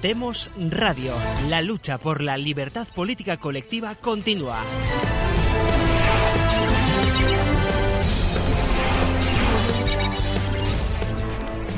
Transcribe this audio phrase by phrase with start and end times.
[0.00, 1.12] Demos Radio.
[1.48, 4.62] La lucha por la libertad política colectiva continúa.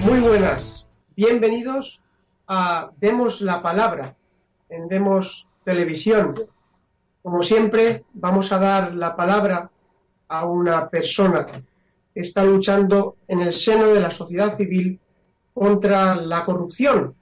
[0.04, 0.86] Muy buenas.
[1.16, 2.02] Bienvenidos
[2.48, 4.14] a Demos la Palabra
[4.68, 6.34] en Demos Televisión.
[7.22, 9.70] Como siempre, vamos a dar la palabra
[10.28, 11.46] a una persona
[12.14, 15.00] está luchando en el seno de la sociedad civil
[15.54, 17.14] contra la corrupción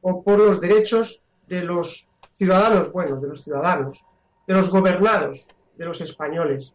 [0.00, 4.04] o por los derechos de los ciudadanos, bueno, de los ciudadanos,
[4.46, 6.74] de los gobernados, de los españoles.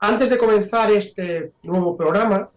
[0.00, 2.50] Antes de comenzar este nuevo programa,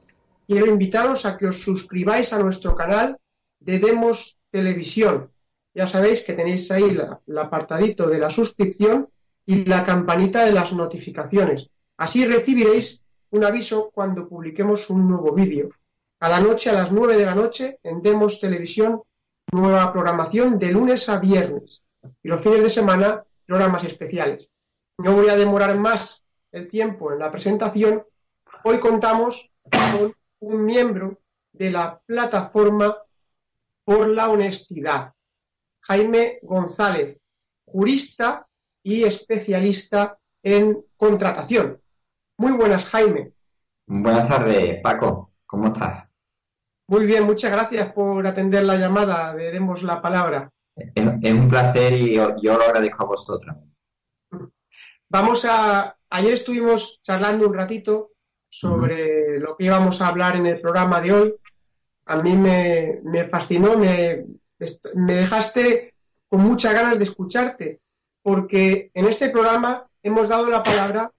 [0.48, 3.18] quiero invitaros a que os suscribáis a nuestro canal
[3.60, 5.32] de Demos Televisión.
[5.74, 9.10] Ya sabéis que tenéis ahí el apartadito de la suscripción
[9.46, 11.70] y la campanita de las notificaciones.
[11.98, 13.02] Así recibiréis
[13.32, 15.70] un aviso cuando publiquemos un nuevo vídeo.
[16.20, 19.02] Cada noche a las 9 de la noche en Demos Televisión,
[19.52, 21.84] nueva programación de lunes a viernes.
[22.22, 24.50] Y los fines de semana, programas especiales.
[24.98, 28.06] No voy a demorar más el tiempo en la presentación.
[28.64, 31.20] Hoy contamos con un miembro
[31.54, 32.98] de la plataforma
[33.84, 35.14] por la honestidad,
[35.82, 37.22] Jaime González,
[37.66, 38.48] jurista
[38.84, 41.81] y especialista en contratación.
[42.42, 43.34] Muy buenas, Jaime.
[43.86, 45.32] Buenas tardes, Paco.
[45.46, 46.10] ¿Cómo estás?
[46.88, 50.52] Muy bien, muchas gracias por atender la llamada de Demos la Palabra.
[50.76, 53.56] Es, un placer y yo, lo agradezco a vosotros.
[55.08, 55.96] Vamos a...
[56.10, 58.14] Ayer estuvimos charlando un ratito
[58.50, 61.36] sobre lo que íbamos a hablar en el programa de hoy.
[62.08, 64.26] A mí me, fascinó, me,
[64.96, 65.94] me dejaste
[66.28, 67.82] con muchas ganas de escucharte,
[68.24, 71.12] porque en este programa hemos dado la palabra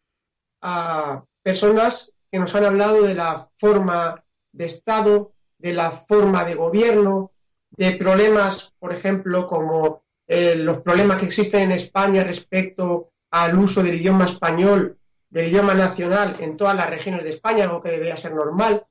[0.63, 6.55] a personas que nos han hablado de la forma de Estado, de la forma de
[6.55, 7.33] gobierno,
[7.71, 13.83] de problemas, por ejemplo, como eh, los problemas que existen en España respecto al uso
[13.83, 18.17] del idioma español, del idioma nacional en todas las regiones de España, algo que debería
[18.17, 18.87] ser normal.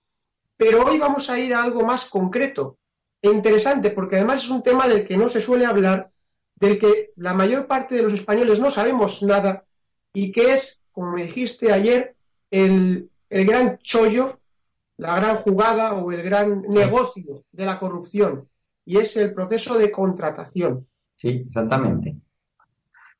[0.57, 2.77] Pero hoy vamos a ir a algo más concreto
[3.21, 6.11] e interesante, porque además es un tema del que no se suele hablar,
[6.55, 9.65] del que la mayor parte de los españoles no sabemos nada
[10.13, 12.15] y que es como me dijiste ayer,
[12.49, 14.39] el, gran chollo,
[14.97, 18.47] la gran jugada o el gran negocio de la corrupción,
[18.85, 20.87] y es el proceso de contratación.
[21.15, 22.17] Sí, exactamente.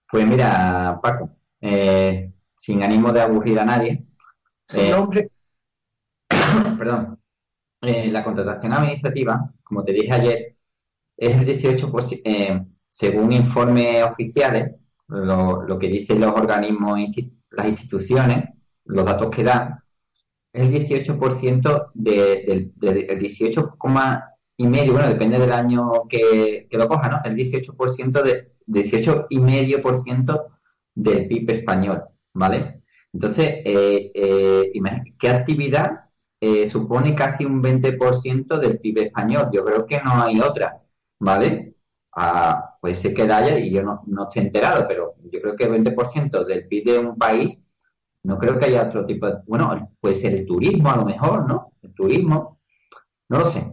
[0.10, 1.30] Pues mira, Paco,
[1.62, 4.06] eh, sin ánimo de aburrir a nadie.
[4.74, 5.32] Eh, nombre.
[6.78, 7.18] perdón.
[7.82, 10.56] Eh, la contratación administrativa, como te dije ayer,
[11.18, 14.76] es el 18%, según informes oficiales,
[15.08, 17.00] lo, lo, que dicen los organismos
[17.52, 18.50] las instituciones,
[18.86, 19.80] los datos que dan,
[20.54, 23.78] es el 18% del de, 18,
[24.58, 27.22] y medio, bueno, depende del año que, lo coja, ¿no?
[27.24, 30.48] El 18% de 18 y medio por ciento
[30.94, 32.04] del PIB español,
[32.34, 32.82] ¿vale?
[33.14, 34.72] Entonces, eh, eh,
[35.18, 36.06] ¿qué actividad
[36.40, 39.50] eh, supone casi un 20% del PIB español?
[39.52, 40.82] Yo creo que no hay otra,
[41.20, 41.76] ¿vale?
[42.14, 45.64] Ah, puede ser que haya y yo no, no estoy enterado, pero yo creo que
[45.64, 47.58] el 20% del PIB de un país,
[48.24, 49.38] no creo que haya otro tipo de...
[49.48, 51.72] Bueno, puede ser el turismo a lo mejor, ¿no?
[51.82, 52.60] El turismo,
[53.30, 53.66] no lo sé.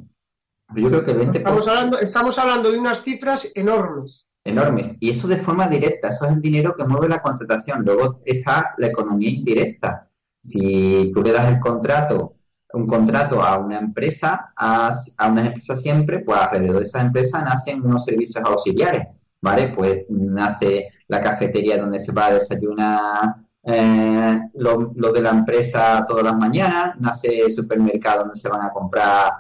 [0.73, 1.37] Pero yo creo que el 20%...
[1.37, 4.27] Estamos hablando, estamos hablando de unas cifras enormes.
[4.45, 4.97] Enormes.
[5.01, 7.85] Y eso de forma directa, eso es el dinero que mueve la contratación.
[7.85, 10.09] Luego está la economía indirecta.
[10.43, 12.38] Si tú le das el contrato
[12.73, 17.43] un contrato a una empresa, a, a una empresa siempre, pues alrededor de esa empresa
[17.43, 19.09] nacen unos servicios auxiliares,
[19.41, 19.69] ¿vale?
[19.69, 23.37] Pues nace la cafetería donde se va a desayunar
[23.71, 28.71] eh, lo, de la empresa todas las mañanas, nace el supermercado donde se van a
[28.71, 29.33] comprar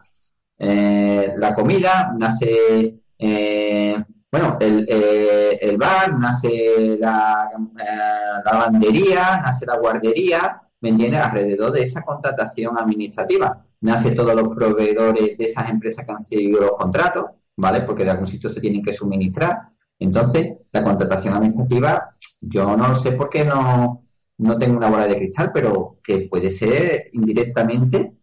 [0.58, 4.86] eh, la comida, nace, eh, bueno, el,
[5.60, 7.50] el, bar, nace la
[8.44, 11.20] lavandería, nace la guardería, ¿me entiendes?
[11.20, 13.64] Alrededor de esa contratación administrativa.
[13.80, 17.26] Nace todos los proveedores de esas empresas que han seguido los contratos,
[17.56, 17.82] ¿vale?
[17.82, 19.68] Porque de algún sitio se tienen que suministrar.
[19.98, 24.04] Entonces, la contratación administrativa, yo no sé por qué no,
[24.38, 28.18] no tengo una bola de cristal, pero que puede ser indirectamente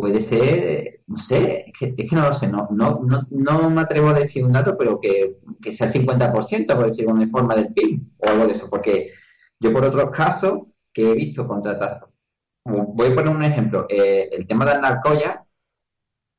[0.00, 3.00] puede ser, no sé, es que, no lo sé, no, no,
[3.30, 7.26] no, me atrevo a decir un dato, pero que, que sea 50%, por decirlo de
[7.26, 9.12] forma del PIB o algo de eso, porque
[9.60, 10.62] yo por otros casos
[10.92, 12.06] que he visto contratar,
[12.64, 15.44] voy a poner un ejemplo, eh, el tema de Narcoya,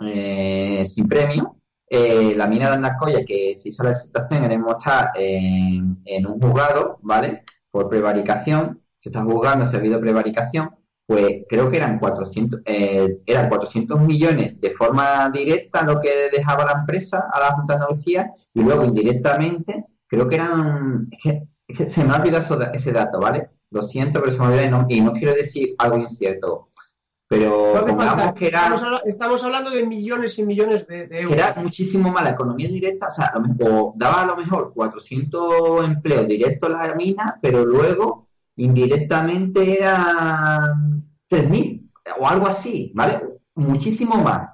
[0.02, 1.58] eh, sin premio,
[1.88, 6.40] eh, la mina de Narcoya que se hizo la licitación queremos estar en, en un
[6.40, 7.44] juzgado, ¿vale?
[7.70, 10.70] Por prevaricación, se está juzgando si ha habido prevaricación,
[11.06, 16.64] pues creo que eran 400, eh, eran 400 millones de forma directa lo que dejaba
[16.64, 21.10] la empresa a la Junta de Andalucía y luego indirectamente creo que eran,
[21.88, 23.50] se me ha olvidado ese dato, ¿vale?
[23.72, 26.70] Lo siento, pero se me ha olvidado y no, quiero decir algo incierto.
[27.28, 28.76] Pero pongamos que era...
[29.06, 31.38] Estamos, hablando de millones y millones de, euros.
[31.38, 33.32] era muchísimo más la economía directa, o sea,
[33.62, 38.28] o daba a lo mejor 400 empleos directos a la mina, pero luego
[38.58, 41.90] indirectamente eran 3.000
[42.20, 43.22] o algo así, ¿vale?
[43.56, 44.54] Muchísimo más.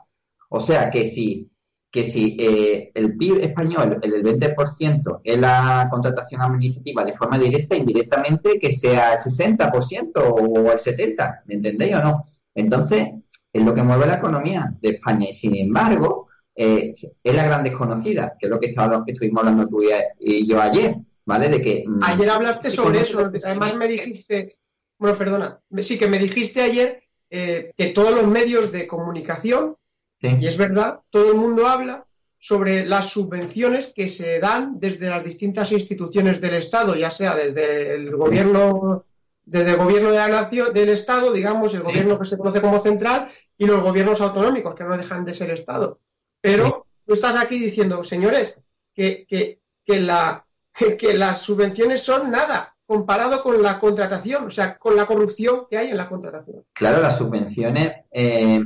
[0.49, 1.49] O sea que si,
[1.97, 7.39] que si eh, el PIB español, el del 20%, es la contratación administrativa de forma
[7.39, 12.25] directa, indirectamente que sea el 60% o el 70%, ¿me entendéis o no?
[12.53, 13.09] Entonces,
[13.51, 17.63] es lo que mueve la economía de España y sin embargo, eh, es la gran
[17.63, 19.81] desconocida, que es lo que, que estuvimos hablando tú
[20.19, 20.97] y yo ayer.
[21.25, 21.49] ¿vale?
[21.49, 24.59] De que, mm, ayer hablaste sobre eso, además me dijiste,
[24.99, 29.75] bueno, perdona, sí que me dijiste ayer eh, que todos los medios de comunicación,
[30.21, 32.05] y es verdad, todo el mundo habla
[32.39, 37.95] sobre las subvenciones que se dan desde las distintas instituciones del Estado, ya sea desde
[37.95, 39.05] el gobierno,
[39.43, 42.79] desde el gobierno de la nación, del Estado, digamos, el gobierno que se conoce como
[42.79, 43.27] central,
[43.57, 45.99] y los gobiernos autonómicos, que no dejan de ser Estado.
[46.41, 48.59] Pero tú estás aquí diciendo, señores,
[48.93, 50.45] que, que, que la,
[50.99, 55.77] que las subvenciones son nada comparado con la contratación, o sea, con la corrupción que
[55.77, 56.63] hay en la contratación.
[56.71, 58.63] Claro, las subvenciones eh,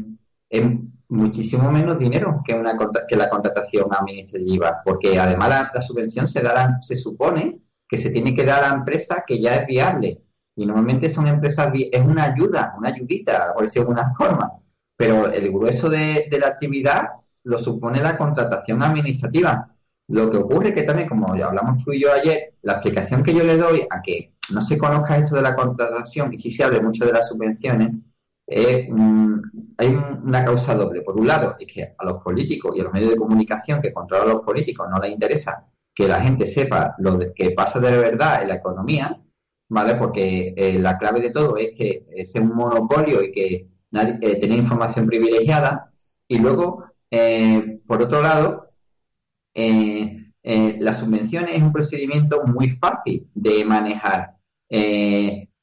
[0.48, 0.62] es
[1.12, 2.78] muchísimo menos dinero que, una,
[3.08, 8.34] que la contratación administrativa, porque además la, subvención se, da, se supone que se tiene
[8.34, 10.22] que dar a la empresa que ya es viable.
[10.56, 14.52] Y normalmente son empresas, es una ayuda, una ayudita, por decirlo de alguna forma.
[14.96, 17.10] Pero el grueso de, de la actividad
[17.44, 19.70] lo supone la contratación administrativa.
[20.08, 23.22] Lo que ocurre es que también, como ya hablamos tú y yo ayer, la explicación
[23.22, 26.52] que yo le doy a que no se conozca esto de la contratación y sí
[26.52, 27.96] se hable mucho de las subvenciones,
[28.52, 28.90] es,
[29.78, 29.88] hay
[30.24, 31.02] una causa doble.
[31.02, 33.94] Por un lado, es que a los políticos y a los medios de comunicación que
[33.94, 37.98] controlan a los políticos no les interesa que la gente sepa lo que pasa de
[37.98, 39.22] verdad en la economía,
[39.70, 39.96] ¿vale?
[39.96, 44.54] Porque eh, la clave de todo es que es un monopolio y que nadie, eh,
[44.54, 45.92] información privilegiada.
[46.28, 48.70] Y luego, eh, por otro lado,
[50.44, 54.36] las subvenciones es un procedimiento muy fácil de manejar.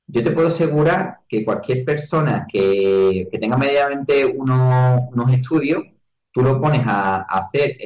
[0.09, 5.85] Yo te puedo asegurar que cualquier persona que, tenga medianamente unos, estudios,
[6.33, 7.77] tú lo pones a, hacer,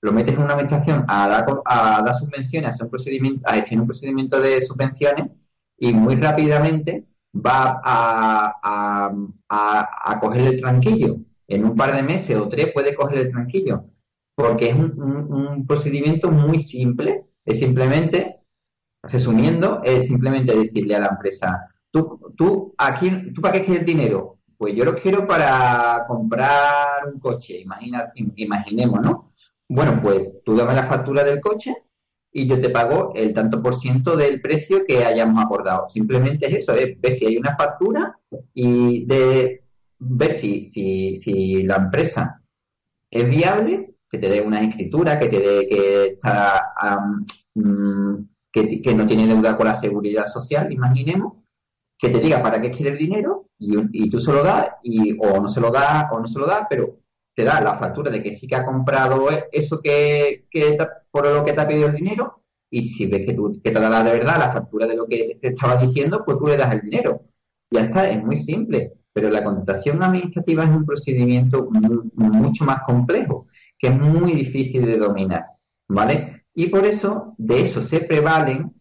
[0.00, 3.54] lo metes en una administración a dar, a dar subvenciones, a hacer un procedimiento, a
[3.54, 5.30] gestionar un procedimiento de subvenciones
[5.78, 7.04] y muy rápidamente
[7.34, 9.12] va a,
[9.48, 11.18] a, a, coger el tranquillo.
[11.48, 13.84] En un par de meses o tres puede coger el tranquillo
[14.34, 17.24] porque es un, procedimiento muy simple.
[17.44, 18.40] Es simplemente,
[19.02, 24.38] resumiendo, es simplemente decirle a la empresa, tú, tú, aquí, ¿tú para qué quieres dinero?
[24.56, 29.32] Pues yo lo quiero para comprar un coche, imagina, imaginemos, ¿no?
[29.68, 31.74] Bueno, pues tú dame la factura del coche
[32.30, 35.88] y yo te pago el tanto por ciento del precio que hayamos acordado.
[35.90, 38.18] Simplemente es eso, es ver si hay una factura
[38.54, 39.64] y de
[39.98, 42.42] ver si, si, si la empresa
[43.10, 46.72] es viable que te dé una escritura, que te dé que está
[47.54, 48.14] mm,
[48.52, 51.34] que, no tiene deuda con la seguridad social, imaginemos,
[51.98, 55.40] que te diga para qué quiere el dinero y, tú se lo das y o
[55.40, 56.98] no se lo da o no se lo da, pero
[57.34, 60.44] te da la factura de que sí que ha comprado eso que,
[61.10, 63.80] por lo que te ha pedido el dinero y si ves que, tú, que te
[63.80, 66.72] da de verdad la factura de lo que te estaba diciendo, pues tú le das
[66.72, 67.22] el dinero.
[67.70, 68.94] Ya está, es muy simple.
[69.12, 73.46] Pero la contratación administrativa es un procedimiento mucho más complejo
[73.78, 75.44] que es muy difícil de dominar,
[75.88, 76.41] ¿vale?
[76.54, 78.72] Y por eso de eso se prevalen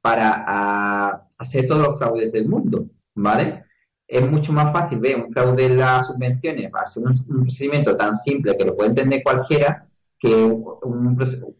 [0.00, 3.64] para hacer todos los fraudes del mundo, ¿vale?
[4.06, 8.56] Es mucho más fácil ver un fraude en las subvenciones, hacer un, procedimiento tan simple
[8.56, 9.86] que lo puede entender cualquiera,
[10.18, 11.16] que, un,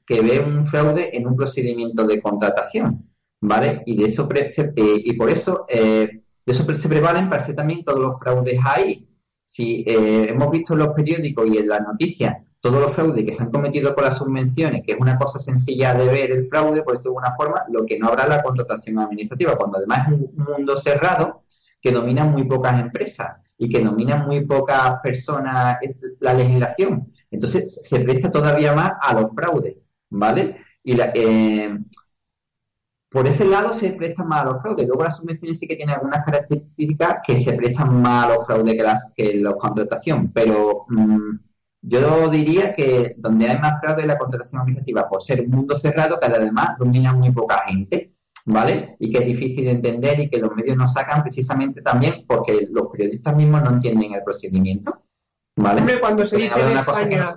[0.06, 3.08] que ver un fraude en un procedimiento de contratación,
[3.40, 3.82] ¿vale?
[3.86, 7.84] Y de eso eh, y por eso eh, de eso se prevalen para hacer también
[7.84, 9.06] todos los fraudes ahí.
[9.44, 13.33] Si eh, hemos visto en los periódicos y en las noticias todos los fraudes que
[13.33, 16.83] se han cometido con las subvenciones, que es una cosa sencilla de ver el fraude,
[16.83, 20.12] por decirlo de alguna forma, lo que no habrá la contratación administrativa, cuando además es
[20.14, 21.43] un mundo cerrado
[21.81, 25.79] que domina muy pocas empresas y que nominan muy pocas personas
[26.21, 27.12] la legislación.
[27.31, 29.76] Entonces se presta todavía más a los fraudes,
[30.11, 30.59] ¿vale?
[30.83, 31.79] Y la, eh,
[33.11, 34.87] por ese lado se prestan más a los fraudes.
[34.87, 38.75] Luego las subvenciones sí que tienen algunas características que se prestan más a los fraudes
[38.75, 41.38] que, las, que la contratación, pero mm,
[41.82, 45.75] yo diría que donde hay más fraude es la contratación administrativa, por ser un mundo
[45.76, 48.96] cerrado que además domina muy poca gente, ¿vale?
[48.99, 52.68] Y que es difícil de entender y que los medios no sacan precisamente también porque
[52.70, 55.04] los periodistas mismos no entienden el procedimiento,
[55.56, 56.00] ¿vale?
[56.00, 57.28] cuando se dice en España,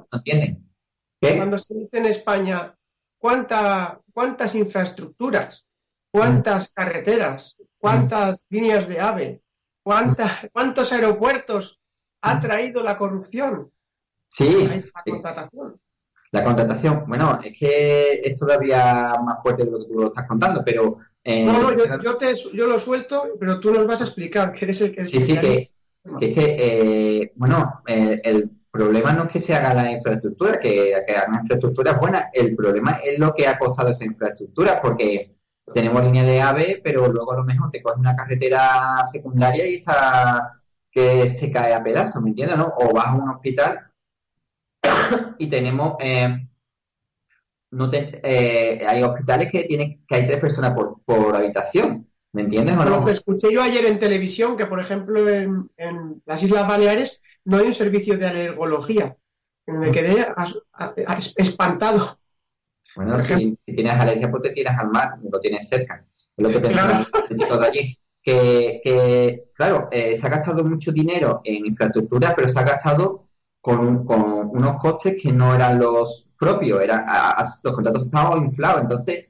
[1.19, 2.75] Cuando se dice en España
[3.17, 5.65] cuánta, cuántas infraestructuras,
[6.11, 9.41] cuántas carreteras, cuántas líneas de AVE,
[9.83, 11.79] cuántos aeropuertos
[12.21, 13.71] ha traído la corrupción.
[14.33, 14.67] Sí.
[14.67, 15.79] La contratación.
[16.31, 20.27] La contratación, bueno, es que es todavía más fuerte de lo que tú lo estás
[20.27, 20.97] contando, pero...
[21.23, 24.65] Eh, no, no, yo, te, yo, lo suelto, pero tú nos vas a explicar, que
[24.65, 25.05] eres el que...
[25.05, 25.71] Sí, sí, que,
[26.19, 30.59] que, es que, eh, bueno, eh, el problema no es que se haga la infraestructura,
[30.59, 35.35] que, que hagan infraestructuras buenas, el problema es lo que ha costado esa infraestructura, porque
[35.71, 39.75] tenemos línea de AVE, pero luego a lo mejor te coges una carretera secundaria y
[39.75, 40.59] está
[40.91, 42.57] que se cae a pedazos, ¿me entiendes?
[42.57, 42.73] No?
[42.77, 43.92] O vas a un hospital
[45.37, 46.47] y tenemos eh,
[47.71, 52.75] no eh, hay hospitales que tienen que hay tres personas por, por habitación ¿Me entiendes
[52.75, 52.89] o no?
[52.89, 55.69] Lo que escuché yo ayer en televisión, que por ejemplo en,
[56.25, 59.15] las Islas Baleares no hay un servicio de alergología.
[59.67, 60.25] Me quedé
[61.37, 62.17] espantado.
[62.95, 66.03] Bueno, si, tienes alergia, pues te tiras al mar, lo tienes cerca.
[66.35, 67.11] Es lo que pensamos
[67.47, 67.97] todo allí.
[68.21, 73.22] Que, claro, eh, se ha gastado mucho dinero en infraestructura, pero se ha gastado
[73.63, 77.05] con, con unos costes que no eran los propios, eran,
[77.63, 78.81] los contratos estaban inflados.
[78.81, 79.27] Entonces,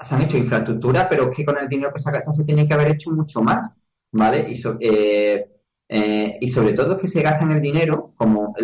[0.00, 2.44] se han hecho infraestructura, pero es que con el dinero que se ha gastado se
[2.44, 3.76] tiene que haber hecho mucho más,
[4.12, 4.46] ¿vale?
[4.52, 5.50] Y, eh,
[5.88, 8.54] eh, y sobre todo que se gastan el dinero como,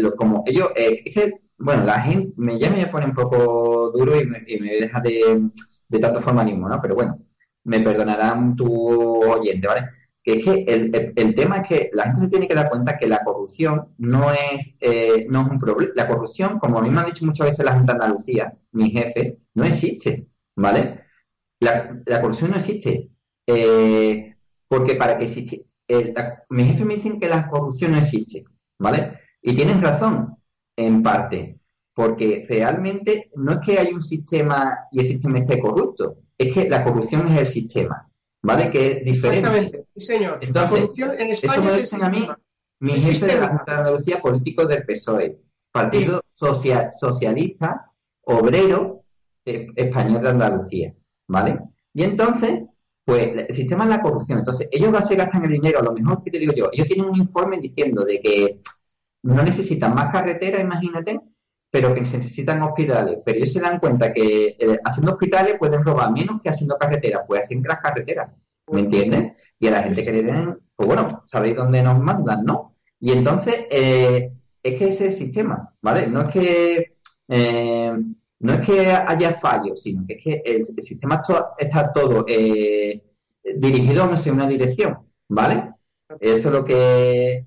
[0.47, 4.25] ellos, eh, es que, bueno, la gente me, ya me pone un poco duro y
[4.25, 5.51] me, deja de,
[6.01, 6.81] tanto formalismo, ¿no?
[6.81, 7.19] Pero bueno,
[7.65, 9.98] me perdonarán tu oyente, ¿vale?
[10.31, 13.25] Es que el, tema es que la gente se tiene que dar cuenta que la
[13.25, 14.75] corrupción no es,
[15.31, 15.93] no es un problema.
[15.97, 18.91] La corrupción, como a mí me han dicho muchas veces la Junta de Andalucía, mi
[18.91, 21.05] jefe, no existe, ¿vale?
[21.61, 23.11] La, corrupción no existe.
[23.47, 24.37] Eh,
[24.69, 25.67] porque para que existe.
[26.51, 28.45] mis jefes me dicen que la corrupción no existe,
[28.79, 29.21] ¿vale?
[29.41, 30.37] Y tienen razón,
[30.77, 31.59] en parte.
[31.95, 36.69] Porque realmente no es que hay un sistema y el sistema esté corrupto, es que
[36.69, 38.08] la corrupción es el sistema,
[38.49, 38.71] ¿vale?
[38.71, 39.39] Que es diferente.
[39.39, 40.39] Exactamente, sí, señor.
[40.41, 42.29] Entonces, la corrupción en España eso me dicen a mí
[42.81, 45.39] jefes de la Junta de Andalucía, políticos del PSOE,
[45.71, 49.05] Partido Socialista Obrero
[49.45, 50.95] eh, Español de Andalucía.
[51.29, 51.59] ¿vale?
[51.93, 52.63] Y entonces,
[53.05, 54.39] pues el sistema es la corrupción.
[54.39, 57.07] Entonces, ellos se gastan el dinero, a lo mejor que te digo yo, ellos tienen
[57.07, 58.61] un informe diciendo de que
[59.25, 61.21] no necesitan más carreteras, imagínate,
[61.71, 63.19] pero que necesitan hospitales.
[63.25, 67.23] Pero ellos se dan cuenta que eh, haciendo hospitales pueden robar menos que haciendo carreteras,
[67.27, 68.31] pues hacen las carreteras,
[68.71, 69.33] ¿me entiendes?
[69.59, 72.77] Y a la gente que le den, pues bueno, sabéis dónde nos mandan, ¿no?
[73.01, 74.33] Y entonces, eh,
[74.63, 76.07] es que ese es el sistema, ¿vale?
[76.07, 76.97] No es que
[77.29, 77.93] eh,
[78.41, 81.23] no es que haya fallos, sino que es que el, sistema
[81.59, 83.03] está todo eh,
[83.57, 84.99] dirigido hacia una dirección,
[85.29, 85.73] ¿vale?
[86.21, 87.47] Eso es lo que,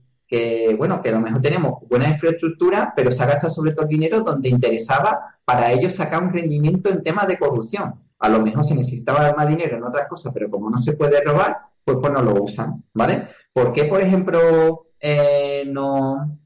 [0.78, 3.90] bueno, que a lo mejor tenemos buena infraestructura, pero se ha gastado sobre todo el
[3.90, 7.96] dinero donde interesaba para ellos sacar un rendimiento en temas de corrupción.
[8.20, 11.22] A lo mejor se necesitaba más dinero en otras cosas, pero como no se puede
[11.22, 13.28] robar, pues, pues no lo usan, ¿vale?
[13.52, 16.40] ¿Por qué, por ejemplo, eh, no,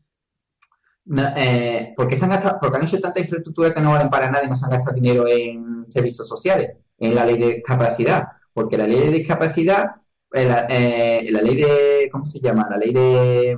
[1.37, 4.43] eh, porque, se han gastado, porque han hecho tanta infraestructura que no valen para nada
[4.43, 8.27] y no se han gastado dinero en servicios sociales, en la ley de discapacidad.
[8.53, 9.95] Porque la ley de discapacidad,
[10.43, 12.67] la, eh, la ley de, ¿cómo se llama?
[12.69, 13.57] La ley de...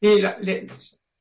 [0.00, 0.38] Sí, la,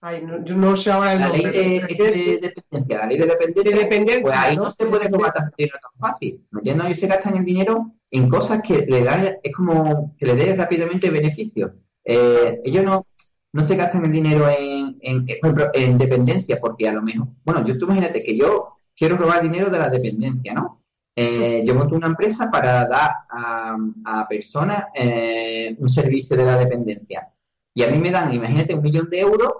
[0.01, 4.21] ay, no, yo no sé ahora el la Ley de, dependencia, la ley de dependencia,
[4.21, 6.87] pues ahí no, se puede tomar dinero tan fácil, ¿me entiendes?
[6.87, 10.55] Ellos se gastan el dinero en cosas que le da, es como que le dé
[10.55, 11.73] rápidamente beneficio.
[12.03, 13.05] ellos no,
[13.53, 15.25] no se gastan el dinero en, en,
[15.73, 19.69] en dependencia, porque a lo mejor, bueno, yo tú imagínate que yo quiero robar dinero
[19.69, 20.82] de la dependencia, ¿no?
[21.15, 26.57] Eh, yo monto una empresa para dar a, a personas eh, un servicio de la
[26.57, 27.29] dependencia.
[27.73, 29.51] Y a mí me dan, imagínate, un millón de euros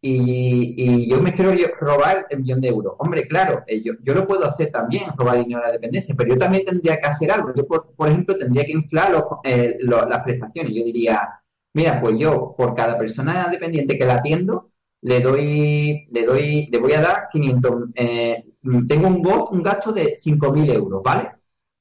[0.00, 2.94] y, y yo me quiero robar el millón de euros.
[2.98, 6.30] Hombre, claro, eh, yo, yo, lo puedo hacer también, robar dinero de la dependencia, pero
[6.30, 7.52] yo también tendría que hacer algo.
[7.54, 10.74] Yo, por, por ejemplo, tendría que inflar los, las prestaciones.
[10.74, 11.42] Yo diría,
[11.74, 14.71] Mira, pues yo por cada persona dependiente que la atiendo,
[15.02, 18.44] le doy, le doy, le voy a dar 500, eh,
[18.88, 21.30] tengo un, un gasto de 5.000 euros, ¿vale?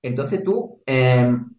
[0.02, 1.52] Entonces tú, em,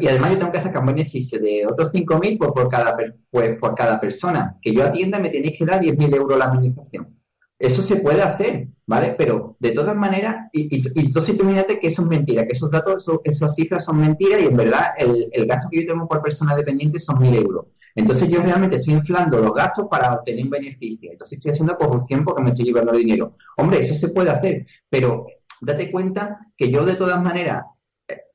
[0.00, 2.96] y además yo tengo que sacar un beneficio de otros 5.000 pues por cada,
[3.30, 7.16] pues por cada persona que yo atienda me tenéis que dar 10.000 euros la administración.
[7.58, 9.14] Eso se puede hacer, ¿vale?
[9.16, 13.06] Pero de todas maneras, y, entonces tú imagínate que eso es mentira, que esos datos,
[13.24, 16.54] esas cifras son mentiras y en verdad el, el, gasto que yo tengo por persona
[16.54, 17.66] dependiente son 1.000 euros.
[17.96, 21.10] Entonces yo realmente estoy inflando los gastos para obtener un beneficio.
[21.10, 23.34] Entonces estoy haciendo corrupción porque me estoy llevando dinero.
[23.56, 25.26] Hombre, eso se puede hacer, pero
[25.62, 27.64] date cuenta que yo de todas maneras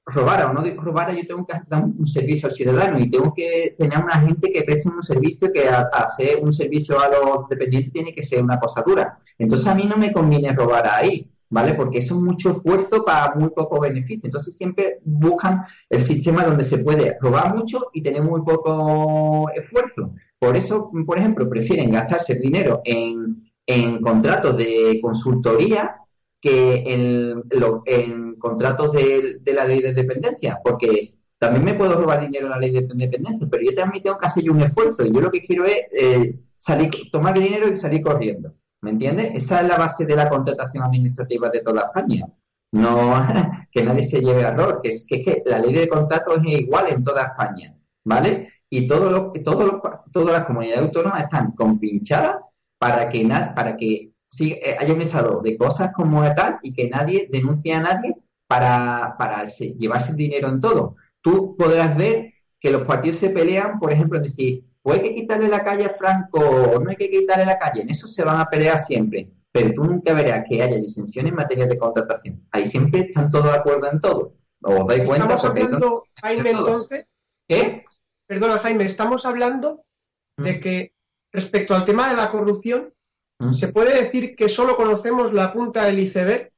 [0.06, 3.76] robara o no robara, yo tengo que dar un servicio al ciudadano y tengo que
[3.78, 8.14] tener una gente que preste un servicio que hacer un servicio a los dependientes tiene
[8.14, 9.20] que ser una cosa dura.
[9.38, 11.76] Entonces a mí no me conviene robar ahí, ¿vale?
[11.76, 14.22] Porque eso es mucho esfuerzo para muy poco beneficio.
[14.24, 20.14] Entonces siempre buscan el sistema donde se puede robar mucho y tener muy poco esfuerzo.
[20.40, 25.98] Por eso, por ejemplo, prefieren gastarse dinero en, en contratos de consultoría
[26.40, 27.44] que en,
[27.86, 32.60] en contratos de, la ley de dependencia, porque también me puedo robar dinero en la
[32.60, 35.44] ley de dependencia, pero yo también tengo que hacer un esfuerzo y yo lo que
[35.44, 38.54] quiero es eh, salir, tomar dinero y salir corriendo.
[38.82, 39.32] ¿Me entiendes?
[39.36, 42.26] Esa es la base de la contratación administrativa de toda España.
[42.74, 43.14] No
[43.72, 47.04] que nadie se lleve error, que es que, la ley de contratos es igual en
[47.04, 48.54] toda España, ¿vale?
[48.70, 52.38] Y todo lo, todo todas las comunidades autónomas están compinchadas
[52.80, 56.90] para que, para que sí, eh, haya un estado de cosas como tal y que
[56.90, 58.16] nadie denuncie a nadie
[58.48, 60.96] para, para llevarse el dinero en todo.
[61.22, 65.16] Tú podrás ver que los partidos se pelean, por ejemplo, en decir, pues hay que
[65.16, 67.82] quitarle la calle a Franco o no hay que quitarle la calle.
[67.82, 69.30] En eso se van a pelear siempre.
[69.52, 72.48] Pero tú nunca verás que haya disensión en materia de contratación.
[72.52, 74.34] Ahí siempre están todos de acuerdo en todo.
[74.62, 75.36] ¿Os dais cuenta?
[75.36, 77.06] Estamos hablando, Jaime, entonces.
[77.48, 77.84] ¿Qué?
[78.28, 79.84] Perdona, Jaime, estamos hablando
[80.38, 80.60] de mm.
[80.62, 80.94] que
[81.34, 82.94] respecto al tema de la corrupción,
[83.52, 86.52] ¿Se puede decir que solo conocemos la punta del iceberg?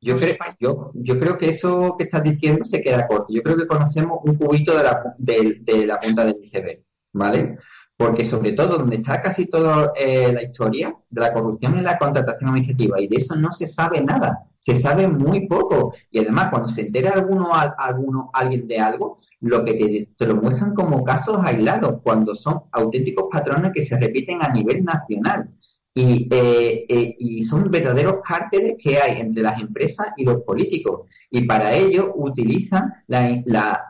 [0.00, 3.26] Yo creo, yo, yo creo que eso que estás diciendo se queda corto.
[3.34, 7.58] Yo creo que conocemos un cubito de la, de, la punta del iceberg, ¿vale?
[7.96, 11.98] Porque sobre todo donde está casi toda eh, la historia de la corrupción es la
[11.98, 15.94] contratación administrativa y de eso no se sabe nada, se sabe muy poco.
[16.10, 20.74] Y además cuando se entera alguno, alguno alguien de algo, lo que te, lo muestran
[20.74, 25.48] como casos aislados, cuando son auténticos patrones que se repiten a nivel nacional.
[25.92, 31.08] Y, eh, eh, y, son verdaderos cárteles que hay entre las empresas y los políticos.
[31.30, 33.42] Y para ello utilizan la,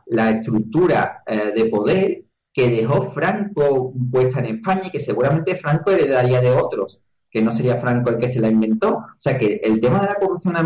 [0.07, 5.91] la, estructura eh, de poder que dejó Franco puesta en España y que seguramente Franco
[5.91, 8.97] heredaría de otros, que no sería Franco el que se la inventó.
[8.97, 10.57] O sea que el tema de la corrupción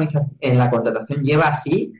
[0.40, 1.92] en la contratación lleva así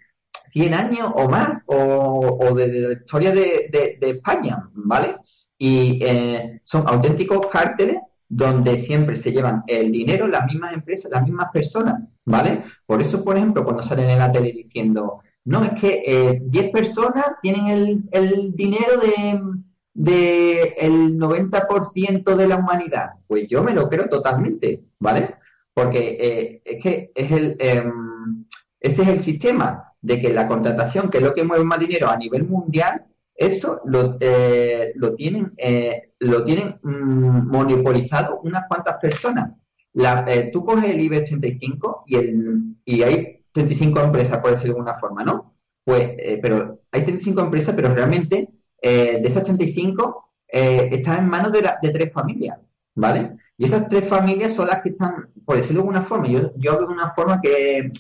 [0.47, 5.16] 100 años o más, o, o de, la historia de, España, ¿vale?
[5.59, 6.01] Y
[6.64, 12.03] son auténticos cárteles donde siempre se llevan el dinero las mismas empresas, las mismas personas,
[12.25, 12.64] ¿vale?
[12.87, 16.70] Por eso, por ejemplo, cuando salen en la tele diciendo, no, es que 10 eh,
[16.73, 19.40] personas tienen el, el dinero de,
[19.94, 25.37] de el 90% de la humanidad, pues yo me lo creo totalmente, ¿vale?
[25.72, 28.44] Porque eh, es que es el, em,
[28.80, 32.11] ese es el sistema de que la contratación, que es lo que mueve más dinero
[32.11, 38.96] a nivel mundial, eso lo, eh, lo tienen, eh, lo tienen mm, monopolizado unas cuantas
[39.00, 39.52] personas.
[39.94, 44.80] Eh, tú coges el IBEX 35 y, el, y hay 35 empresas, por decirlo de
[44.80, 45.54] alguna forma, ¿no?
[45.85, 48.48] Pues, pero hay 35 empresas, pero realmente
[48.90, 52.59] de esas 35 están en manos de, de tres familias,
[52.94, 53.37] ¿vale?
[53.57, 56.73] Y esas tres familias son las que están, por decirlo de alguna forma, yo, yo
[56.73, 57.92] hablo de una forma que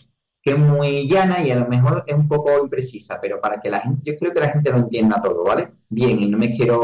[0.44, 3.70] que es muy llana y a lo mejor es un poco imprecisa, pero para que
[3.70, 5.70] la gente, yo creo que la gente lo entienda todo, ¿vale?
[5.88, 6.82] Bien, y no me quiero,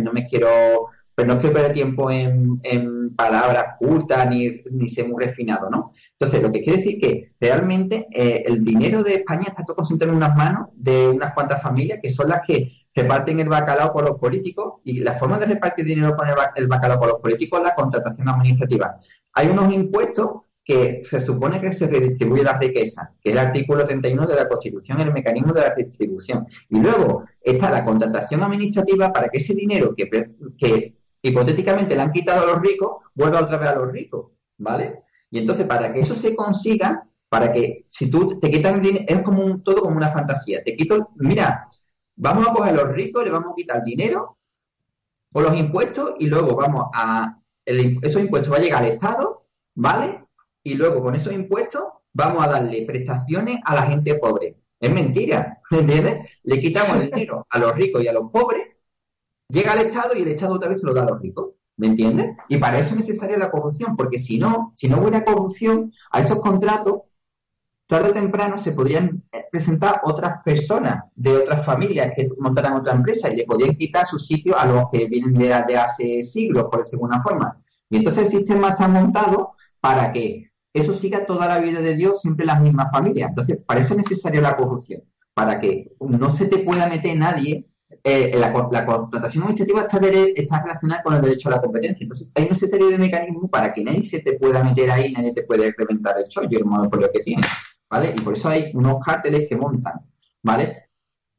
[0.00, 2.58] no me quiero, pero no quiero perder tiempo en,
[3.14, 5.92] palabras cultas ni, ni ser muy refinado, ¿no?
[6.12, 10.12] Entonces, lo que quiere decir que realmente eh, el dinero de España está todo concentrado
[10.12, 14.04] en unas manos de unas cuantas familias que son las que reparten el bacalao por
[14.08, 17.66] los políticos y la forma de repartir dinero con el bacalao por los políticos es
[17.66, 18.98] la contratación administrativa.
[19.34, 23.84] Hay unos impuestos que se supone que se redistribuye la riqueza, que es el artículo
[23.84, 26.46] 31 de la Constitución, el mecanismo de la distribución.
[26.68, 30.08] Y luego está la contratación administrativa para que ese dinero que,
[30.56, 35.02] que hipotéticamente le han quitado a los ricos vuelva otra vez a los ricos, ¿vale?
[35.30, 39.04] Y entonces, para que eso se consiga, para que si tú te quitas el dinero,
[39.08, 40.62] es como un, todo como una fantasía.
[40.62, 41.68] Te quito, mira,
[42.16, 44.38] vamos a coger a los ricos, le vamos a quitar dinero
[45.32, 50.22] o los impuestos y luego vamos a, esos impuestos va a llegar al Estado, ¿vale?
[50.62, 54.56] y luego con esos impuestos vamos a darle prestaciones a la gente pobre.
[54.80, 56.28] Es mentira, ¿me entiendes?
[56.42, 58.68] Le quitamos el dinero a los ricos y a los pobres,
[59.48, 61.50] llega al Estado y el Estado otra vez se lo da a los ricos.
[61.74, 62.36] ¿Me entiendes?
[62.48, 66.20] Y para eso es necesaria la corrupción, porque si no, si no hubiera corrupción, a
[66.20, 67.00] esos contratos
[67.92, 72.94] tarde o temprano se podrían eh, presentar otras personas de otras familias que montaran otra
[72.94, 76.68] empresa y le podrían quitar su sitio a los que vienen de, de hace siglos,
[76.70, 77.62] por decirlo de alguna forma.
[77.90, 82.22] Y entonces el sistema está montado para que eso siga toda la vida de Dios,
[82.22, 83.28] siempre las mismas familias.
[83.28, 85.02] Entonces, para eso es necesaria la corrupción,
[85.34, 87.68] para que no se te pueda meter nadie.
[88.04, 89.98] Eh, la, contratación administrativa está,
[90.34, 92.04] está relacionada con el derecho a la competencia.
[92.04, 95.34] Entonces, hay una serie de mecanismos para que nadie se te pueda meter ahí, nadie
[95.34, 97.42] te puede reventar el chollo, el monopolio que tiene.
[97.92, 98.14] ¿Vale?
[98.16, 100.00] Y por eso hay unos cárteles que montan,
[100.42, 100.88] ¿vale?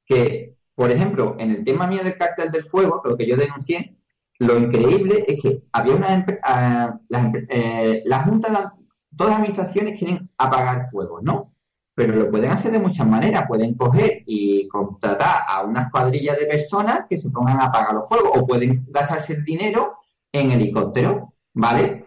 [0.06, 3.98] Que, por ejemplo, en el tema mío del cártel del fuego, lo que yo denuncié,
[4.38, 8.76] lo increíble es que había una uh, la, eh, la Junta
[9.18, 11.56] todas las administraciones quieren apagar fuego, ¿no?
[11.96, 13.48] Pero lo pueden hacer de muchas maneras.
[13.48, 18.08] Pueden coger y contratar a unas cuadrillas de personas que se pongan a apagar los
[18.08, 19.98] fuegos o pueden gastarse el dinero
[20.32, 22.06] en helicóptero, ¿vale?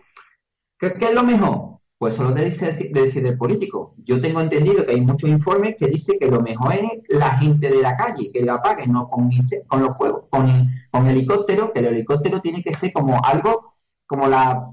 [0.78, 1.65] ¿Qué, es lo mejor?
[1.98, 3.94] Pues solo de decir, decir el político.
[4.04, 7.70] Yo tengo entendido que hay muchos informes que dicen que lo mejor es la gente
[7.70, 9.30] de la calle, que lo apaguen, no con,
[9.66, 13.72] con los fuegos, con, con helicóptero, que el helicóptero tiene que ser como algo,
[14.06, 14.68] como la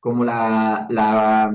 [0.00, 1.54] como la, la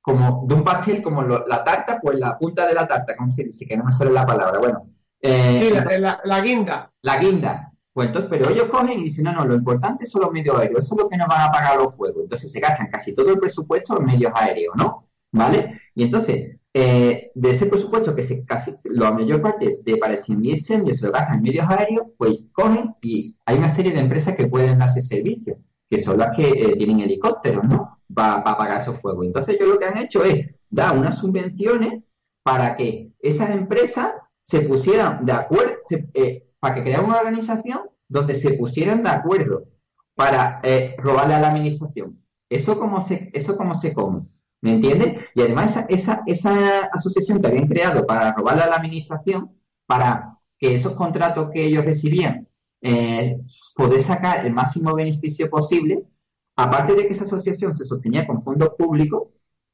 [0.00, 3.44] como de un pastel, como la tarta, pues la punta de la tarta, como se
[3.44, 4.86] dice, que no me sale la palabra, bueno.
[5.20, 6.90] Eh, sí, la, guinda.
[7.02, 7.69] La guinda.
[7.92, 10.84] Pues entonces, pero ellos cogen y dicen, no, no, lo importante son los medios aéreos,
[10.84, 12.22] eso es lo que nos van a pagar los fuegos.
[12.22, 15.08] Entonces se gastan casi todo el presupuesto en medios aéreos, ¿no?
[15.32, 15.80] ¿Vale?
[15.94, 20.58] Y entonces, eh, de ese presupuesto que se casi la mayor parte de para extinguir
[20.58, 24.36] incendios se lo gastan en medios aéreos, pues cogen y hay una serie de empresas
[24.36, 25.58] que pueden darse servicio
[25.90, 27.98] que son las que eh, tienen helicópteros, ¿no?
[28.14, 29.26] Para apagar esos fuegos.
[29.26, 32.04] Entonces ellos lo que han hecho es dar unas subvenciones
[32.44, 35.74] para que esas empresas se pusieran de acuerdo,
[36.14, 39.64] eh, para que crearan una organización donde se pusieran de acuerdo
[40.14, 42.22] para eh, robarle a la administración.
[42.48, 44.26] Eso como se, eso como se come.
[44.60, 45.24] ¿Me entiendes?
[45.34, 49.52] Y además esa, esa, esa asociación que habían creado para robarle a la administración,
[49.86, 52.46] para que esos contratos que ellos recibían
[52.82, 53.40] eh,
[53.74, 56.04] poder sacar el máximo beneficio posible,
[56.56, 59.28] aparte de que esa asociación se sostenía con fondos públicos.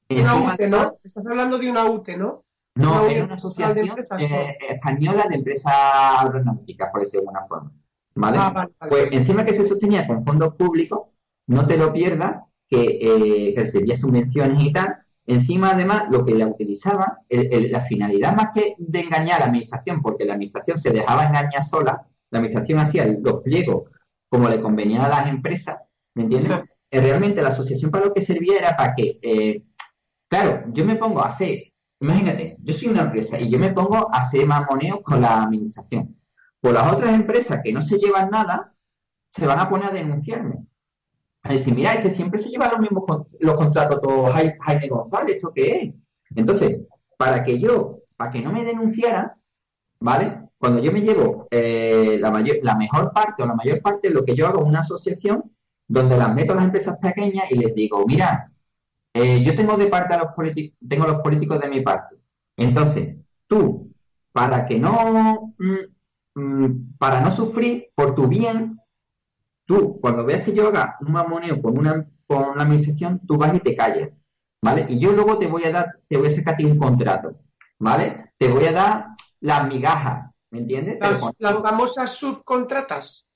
[0.09, 0.97] Una UTE, ¿no?
[1.03, 2.45] Estás hablando de una UTE, ¿no?
[2.77, 7.73] No, era una asociación eh, española de empresas aeronáuticas, por decirlo de alguna forma.
[8.15, 8.39] ¿Vale?
[8.41, 11.09] Ah, pues encima que se sostenía con fondos públicos,
[11.49, 14.97] no te lo pierdas, que, eh, que recibía subvenciones y tal.
[15.27, 20.01] Encima, además, lo que la utilizaba, la finalidad más que de engañar a la administración,
[20.01, 23.91] porque la administración se dejaba engañar sola, la administración hacía los pliegos
[24.29, 25.79] como le convenía a las empresas,
[26.15, 26.61] ¿me entiendes?
[26.91, 29.63] Eh, realmente la asociación para lo que servía era para que, eh,
[30.29, 34.13] claro, yo me pongo a hacer, imagínate, yo soy una empresa y yo me pongo
[34.13, 36.17] a hacer mamoneo con la administración.
[36.61, 38.75] Pues las otras empresas que no se llevan nada,
[39.31, 40.67] se van a poner a denunciarme.
[41.43, 43.05] A decir, mira, este siempre se lleva los mismos
[43.39, 45.95] los contratos todos Jaime González, ¿esto qué es?
[46.35, 46.81] Entonces,
[47.17, 49.33] para que yo, para que no me denunciaran,
[50.01, 50.43] ¿vale?
[50.59, 54.25] Cuando yo me llevo eh, la, mayor, la mejor parte o la mayor parte, lo
[54.25, 55.53] que yo hago es una asociación
[55.87, 58.51] donde las meto a las empresas pequeñas y les digo, mira,
[59.17, 62.17] eh, yo tengo de parte a los políticos, tengo los políticos de mi parte.
[62.57, 63.93] Entonces, tú,
[64.33, 68.81] para que no, mm, mm, para no sufrir por tu bien,
[69.65, 73.55] tú, cuando veas que yo haga un mamoneo con una, con la administración, tú vas
[73.55, 74.11] y te callas,
[74.63, 74.87] ¿vale?
[74.89, 77.41] Y yo luego te voy a dar, te voy a sacar a ti un contrato,
[77.79, 78.33] ¿vale?
[78.39, 79.07] Te voy a dar
[79.41, 80.99] las migajas, ¿Me entiendes?
[81.01, 83.27] Las, famosas subcontratas.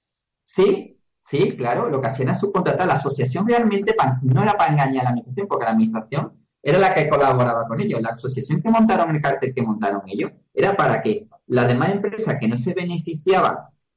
[0.45, 1.00] Sí,
[1.31, 2.87] sí, claro, lo que hacían era subcontratar.
[2.87, 6.93] La asociación realmente no era para engañar a la administración, porque la administración era la
[6.93, 8.03] que colaboraba con ellos.
[8.03, 12.37] La asociación que montaron el cartel que montaron ellos era para que las demás empresas
[12.41, 13.57] que no se beneficiaban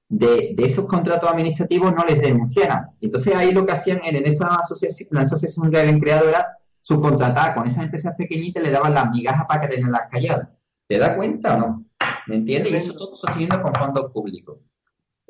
[0.10, 2.91] de, esos contratos administrativos no les denunciaran.
[3.02, 7.56] Entonces ahí lo que hacían en esa asociación, la asociación que habían creado era subcontratar
[7.56, 10.50] con esas empresas pequeñitas y le daban las migajas para que las calladas.
[10.88, 11.86] ¿Te das cuenta o no?
[12.28, 12.72] ¿Me entiendes?
[12.72, 14.58] Y eso todo sosteniendo con fondos públicos.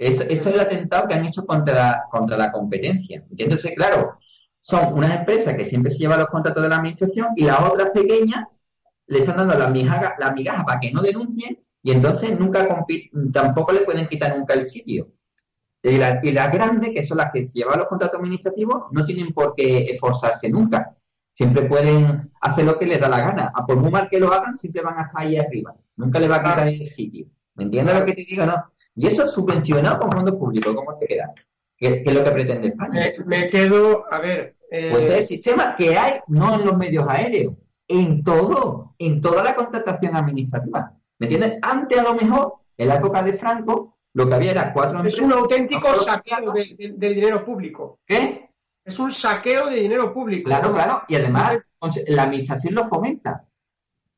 [0.03, 3.23] Eso, es el atentado que han hecho contra, contra la competencia.
[3.37, 4.17] Entonces, claro,
[4.59, 7.89] son unas empresas que siempre se llevan los contratos de la administración y las otras
[7.91, 8.45] pequeñas
[9.07, 12.67] le están dando la migaja, la migaja para que no denuncien y entonces nunca
[13.33, 15.11] tampoco le pueden quitar nunca el sitio.
[15.81, 19.53] Y, y las grandes, que son las que llevan los contratos administrativos, no tienen por
[19.53, 20.95] qué esforzarse nunca.
[21.33, 23.51] Siempre pueden hacer lo que les da la gana.
[23.53, 25.75] A por muy mal que lo hagan, siempre van a estar ahí arriba.
[25.97, 27.27] Nunca le va a quitar el sitio.
[27.55, 28.45] ¿Me entiendes lo que te digo?
[28.45, 28.63] No.
[28.95, 30.75] Y eso es subvencionado con fondos públicos.
[30.75, 31.33] ¿Cómo te queda?
[31.77, 33.11] ¿Qué, es lo que pretende España?
[33.25, 34.55] Me, quedo, a ver.
[34.69, 37.53] Eh, pues es el sistema que hay, no en los medios aéreos,
[37.87, 40.93] en todo, en toda la contratación administrativa.
[41.19, 41.59] ¿Me entiendes?
[41.61, 45.19] Antes, a lo mejor, en la época de Franco, lo que había era cuatro Es
[45.19, 47.99] un auténtico saqueo de, dinero público.
[48.05, 48.49] ¿Qué?
[48.85, 50.45] Es un saqueo de dinero público.
[50.45, 51.03] Claro, claro.
[51.07, 51.69] Y además
[52.07, 53.45] la administración lo fomenta.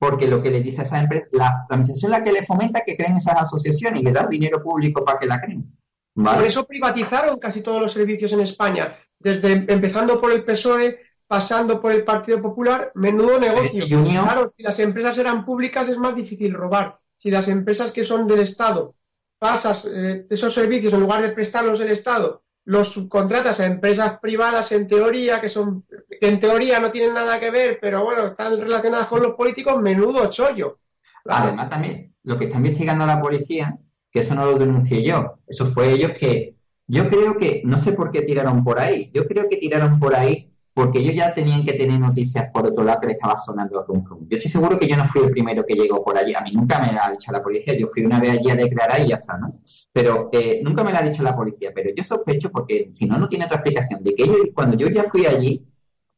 [0.10, 2.84] Porque lo que le dice a esa empresa, la, administración es la que le fomenta
[2.86, 5.76] que creen esas asociaciones y le da dinero público para que la creen.
[6.14, 11.82] Por eso privatizaron casi todos los servicios en España, desde empezando por el PSOE, pasando
[11.82, 13.86] por el Partido Popular, menudo negocio.
[13.88, 17.00] Claro, si las empresas eran públicas es más difícil robar.
[17.18, 18.96] Si las empresas que son del Estado
[19.40, 24.72] pasas eh, esos servicios en lugar de prestarlos el Estado los subcontratas a empresas privadas
[24.72, 25.86] en teoría, que son,
[26.20, 29.82] que en teoría no tienen nada que ver, pero bueno, están relacionadas con los políticos,
[29.82, 30.80] menudo chollo.
[31.26, 33.78] Además, también, lo que está investigando la policía,
[34.12, 36.56] que eso no lo denuncié yo, eso fue ellos que,
[36.88, 40.16] yo creo que, no sé por qué tiraron por ahí, yo creo que tiraron por
[40.16, 43.80] ahí porque ellos ya tenían que tener noticias por otro lado que le estaba sonando
[43.80, 46.36] el rum Yo estoy seguro que yo no fui el primero que llegó por allí.
[46.36, 47.78] A mí nunca me ha dicho la policía.
[47.80, 49.62] Yo fui una vez allí a declarar y ya está, ¿no?
[49.96, 51.72] Pero eh, nunca me lo ha dicho la policía.
[51.74, 54.90] Pero yo sospecho, porque si no, no tiene otra explicación, de que ellos, cuando yo
[54.90, 55.66] ya fui allí,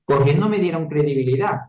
[0.03, 1.61] corriendo me dieron credibilidad.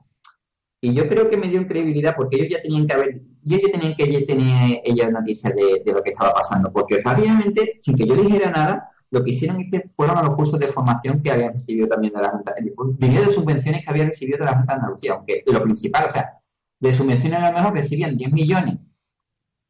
[0.80, 3.72] Y yo creo que me dieron credibilidad porque ellos ya tenían que haber, ellos ya
[3.72, 6.72] tenían que tener ellas noticias de, de lo que estaba pasando.
[6.72, 10.34] Porque obviamente, sin que yo dijera nada, lo que hicieron es que fueron a los
[10.34, 12.54] cursos de formación que habían recibido también de la Junta,
[12.96, 16.10] dinero de subvenciones que había recibido de la Junta de Andalucía, aunque lo principal, o
[16.10, 16.38] sea,
[16.80, 18.78] de subvenciones a lo mejor recibían 10 millones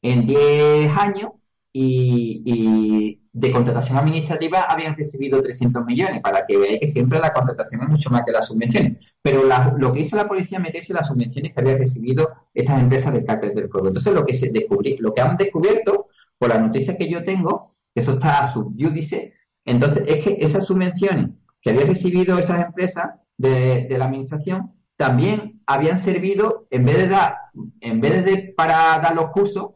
[0.03, 1.33] en 10 años
[1.81, 7.83] y, de contratación administrativa habían recibido 300 millones, para que veáis que siempre la contratación
[7.83, 8.99] es mucho más que las subvenciones.
[9.23, 9.45] Pero
[9.77, 13.55] lo que hizo la policía meterse las subvenciones que había recibido estas empresas del cártel
[13.55, 13.88] del fuego.
[13.88, 17.77] Entonces, lo que, se descubrí, lo que han descubierto, por las noticias que yo tengo,
[17.95, 18.53] eso está a
[18.91, 25.62] dice Entonces, es que esas subvenciones que habían recibido esas empresas de, la administración también
[25.67, 27.37] habían servido, en vez de dar,
[27.81, 29.75] en vez de para dar los cursos,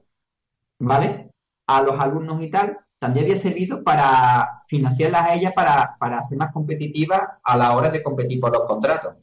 [0.81, 1.32] ¿vale?
[1.79, 6.39] A los alumnos y tal, también había servido para financiarlas a ellas para, para ser
[6.39, 9.15] más competitivas a la hora de competir por los contratos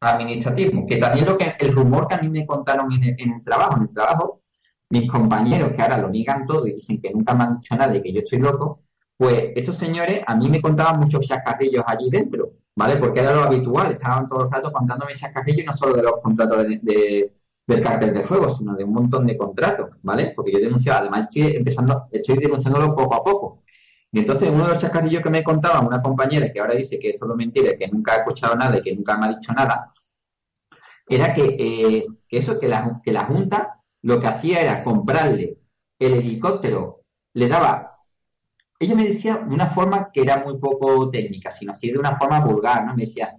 [0.00, 3.42] administrativos, que también lo que el rumor que a mí me contaron en en el
[3.42, 4.42] trabajo, en el trabajo
[4.90, 7.94] mis compañeros que ahora lo niegan todo y dicen que nunca me han dicho nada
[7.96, 8.82] y que yo estoy loco,
[9.16, 12.96] pues estos señores a mí me contaban muchos chascarrillos allí dentro, ¿vale?
[12.96, 16.66] Porque era lo habitual, estaban todos los ratos contándome chascarrillos no solo de los contratos
[16.82, 17.32] de,
[17.68, 20.32] del cártel de fuego, sino de un montón de contratos, ¿vale?
[20.34, 23.62] Porque yo denunciaba, además estoy empezando, estoy denunciándolo poco a poco.
[24.10, 27.10] Y entonces uno de los chascarrillos que me contaba una compañera que ahora dice que
[27.10, 29.92] esto es mentira, que nunca ha escuchado nada y que nunca me ha dicho nada,
[31.06, 35.58] era que, eh, que eso, que la, que la Junta lo que hacía era comprarle
[35.98, 37.02] el helicóptero,
[37.34, 37.98] le daba,
[38.80, 42.16] ella me decía de una forma que era muy poco técnica, sino así de una
[42.16, 42.94] forma vulgar, ¿no?
[42.94, 43.36] Me decía,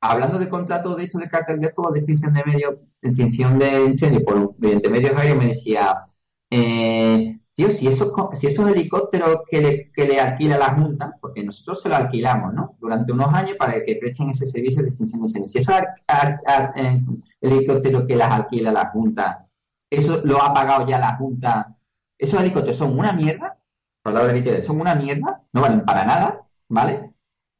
[0.00, 3.84] hablando de contrato de hecho de cartel de fuego, de extinción de medio, extinción de
[3.84, 6.06] incendio por mediante medios aéreos, me decía,
[6.50, 11.42] eh, tío, si esos, si esos helicópteros que le, que le alquila la Junta, porque
[11.44, 12.76] nosotros se lo alquilamos, ¿no?
[12.80, 17.02] Durante unos años para que presten ese servicio de extinción de incendios, si esos eh,
[17.40, 19.46] helicópteros que las alquila la Junta
[19.90, 21.76] eso lo ha pagado ya la Junta.
[22.18, 23.58] Esos helicópteros son una mierda,
[24.02, 27.12] palabra literal, son una mierda, no valen para nada, ¿vale?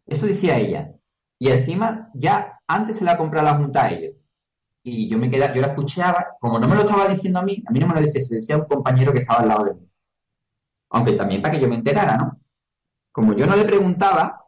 [0.06, 0.94] Eso decía ella.
[1.40, 4.14] Y encima, ya antes se la comprado la Junta a ellos.
[4.82, 7.64] Y yo me quedaba, yo la escuchaba, como no me lo estaba diciendo a mí,
[7.66, 9.74] a mí no me lo decía, se decía un compañero que estaba al lado de
[9.74, 9.88] mí.
[10.90, 12.38] Aunque también para que yo me enterara, ¿no?
[13.10, 14.44] Como yo no le preguntaba,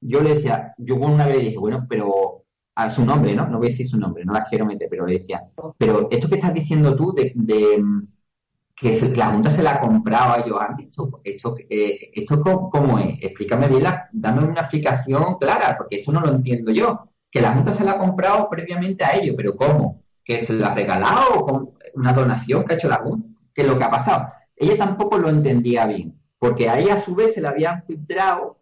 [0.00, 2.44] yo le decía, yo una vez le dije, bueno, pero
[2.76, 3.48] a su nombre, ¿no?
[3.48, 5.42] No voy a decir su nombre, no la quiero meter, pero le decía,
[5.76, 7.82] pero esto que estás diciendo tú de,
[8.82, 12.98] que la Junta se la ha comprado a ellos antes, esto, esto, eh, esto cómo
[12.98, 17.52] es, explícame bien, dame una explicación clara, porque esto no lo entiendo yo, que la
[17.54, 20.02] Junta se la ha comprado previamente a ellos, pero ¿cómo?
[20.24, 23.28] ¿Que se la ha regalado con una donación que ha hecho la Junta?
[23.54, 24.32] ¿Qué es lo que ha pasado?
[24.56, 28.58] Ella tampoco lo entendía bien, porque a ella a su vez se la habían filtrado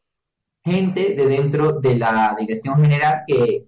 [0.63, 3.65] gente de dentro de la dirección general que,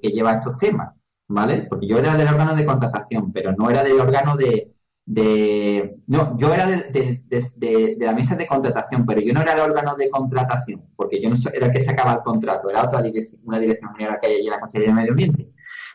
[0.00, 0.94] lleva estos temas,
[1.28, 1.66] ¿vale?
[1.68, 4.72] Porque yo era del órgano de contratación, pero no era del órgano de...
[5.12, 10.08] no, yo era de, la mesa de contratación, pero yo no era del órgano de
[10.08, 13.92] contratación, porque yo no era el que sacaba el contrato, era otra dirección, una dirección
[13.94, 15.50] general que hay en la Consejería de Medio Ambiente.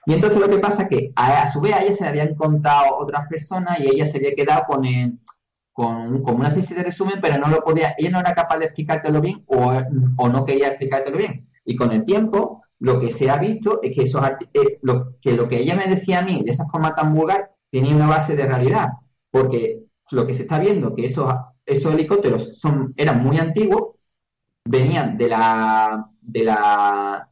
[0.06, 2.36] Y entonces lo que pasa es que a, su vez a ella se le habían
[2.36, 5.18] contado otras personas y ella se había quedado con el,
[5.72, 9.22] con, una especie de resumen, pero no lo podía, ella no era capaz de explicártelo
[9.22, 11.50] bien o, no quería explicártelo bien.
[11.64, 14.22] Y con el tiempo, lo que se ha visto es que, eso
[14.54, 14.80] eh,
[15.22, 18.08] que lo que ella me decía a mí de esa forma tan vulgar tenía una
[18.08, 18.90] base de realidad,
[19.36, 21.28] porque lo que se está viendo que esos,
[21.66, 23.96] esos helicópteros son, eran muy antiguos,
[24.64, 27.30] venían de la, de la,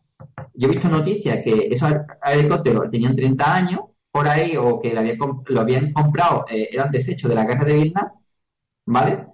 [0.53, 1.93] yo he visto noticias que esos
[2.25, 3.79] helicópteros tenían 30 años
[4.11, 8.11] por ahí o que lo habían, comprado, eh, eran desechos de la guerra de Vietnam
[8.85, 9.25] ¿vale?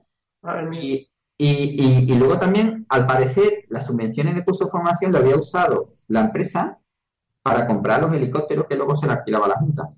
[0.72, 5.96] Y, Y, luego también, al parecer, las subvenciones de curso de formación lo había usado
[6.08, 6.78] la empresa
[7.42, 9.90] para comprar los helicópteros que luego se le alquilaba a la Junta.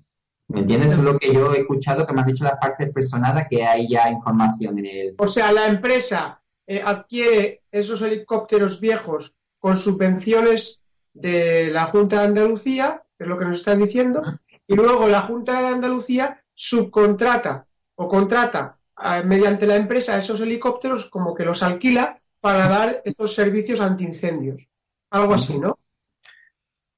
[0.52, 0.92] ¿Me entiendes?
[0.92, 3.64] Eso es lo que yo he escuchado que me han dicho las partes personadas que
[3.64, 5.14] hay ya información en el.
[5.18, 10.82] O sea, la empresa eh, adquiere esos helicópteros viejos con subvenciones
[11.14, 14.22] de la Junta de Andalucía, es lo que nos están diciendo,
[14.66, 18.78] y luego la Junta de Andalucía subcontrata o contrata
[19.24, 24.68] mediante la empresa esos helicópteros como que los alquila para dar estos servicios antiincendios.
[25.10, 25.78] Algo así, ¿no?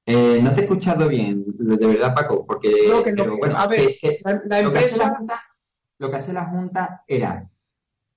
[0.05, 2.69] Eh, no te he escuchado bien, de verdad, Paco, porque
[3.55, 3.97] a ver,
[4.45, 5.17] la, empresa...
[5.97, 7.49] lo que hace la Junta era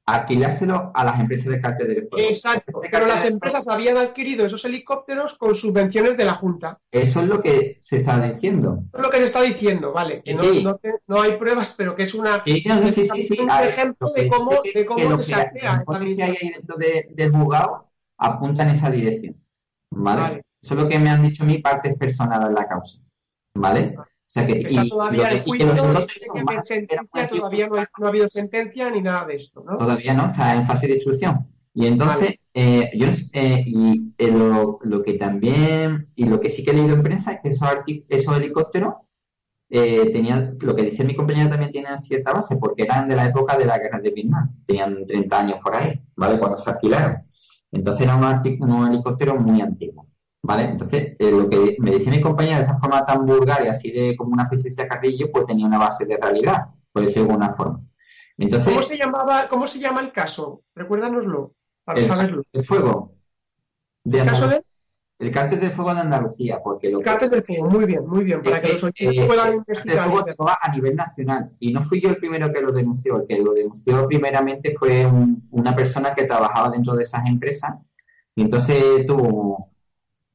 [0.05, 2.29] alquilárselo a las empresas de cártel de fuego.
[2.29, 6.79] Exacto, pero las empresas habían adquirido esos helicópteros con subvenciones de la Junta.
[6.90, 8.85] Eso es lo que se está diciendo.
[8.88, 10.22] Eso es lo que se está diciendo, vale.
[10.22, 10.35] Que
[11.07, 15.33] no, hay pruebas, pero que es una sí, un ejemplo de cómo, de cómo se
[15.33, 15.83] crea.
[15.87, 17.87] que hay ahí dentro del juzgado
[18.18, 19.37] apunta en esa dirección.
[19.90, 20.42] ¿vale?
[20.62, 22.99] Eso es lo que me han dicho a mí partes personales en la causa.
[23.55, 23.94] ¿Vale?
[23.97, 29.37] O sea que, Está todavía el juicio, todavía no, ha habido sentencia ni nada de
[29.37, 29.79] esto, ¿no?
[29.79, 31.47] Todavía no, está en fase de instrucción.
[31.73, 36.62] Y entonces, eh, yo eh, y eh, lo, lo, que también, y lo que sí
[36.62, 37.68] que he leído en prensa es que esos,
[38.09, 38.94] esos helicópteros
[39.71, 43.27] eh, tenían, lo que dice mi compañero también tienen cierta base, porque eran de la
[43.27, 46.38] época de la guerra de Vietnam, tenían 30 años por ahí, ¿vale?
[46.38, 47.23] Cuando se alquilaron.
[47.71, 50.08] Entonces era un, un helicóptero muy antiguo.
[50.49, 50.65] ¿Vale?
[50.65, 53.91] Entonces, eh, lo que me decía mi compañera de esa forma tan vulgar y así
[53.91, 57.33] de como una especie de carrillo, pues tenía una base de realidad, por decirlo de
[57.33, 57.83] alguna forma.
[58.39, 60.63] Entonces, ¿Cómo se llamaba, cómo se llama el caso?
[60.75, 61.53] Recuérdanoslo,
[61.85, 62.45] para saberlo.
[62.51, 63.13] El fuego.
[64.07, 64.65] ¿El caso de?
[65.19, 68.25] El cártel del fuego de Andalucía, porque lo el cártel del fuego, muy bien, muy
[68.25, 70.07] bien, para que, los oyentes eh, puedan investigar.
[70.07, 73.27] El fuego a nivel nacional, y no fui yo el primero que lo denunció, el
[73.27, 75.07] que lo denunció primeramente fue
[75.51, 77.75] una persona que trabajaba dentro de esas empresas,
[78.35, 79.69] y entonces tuvo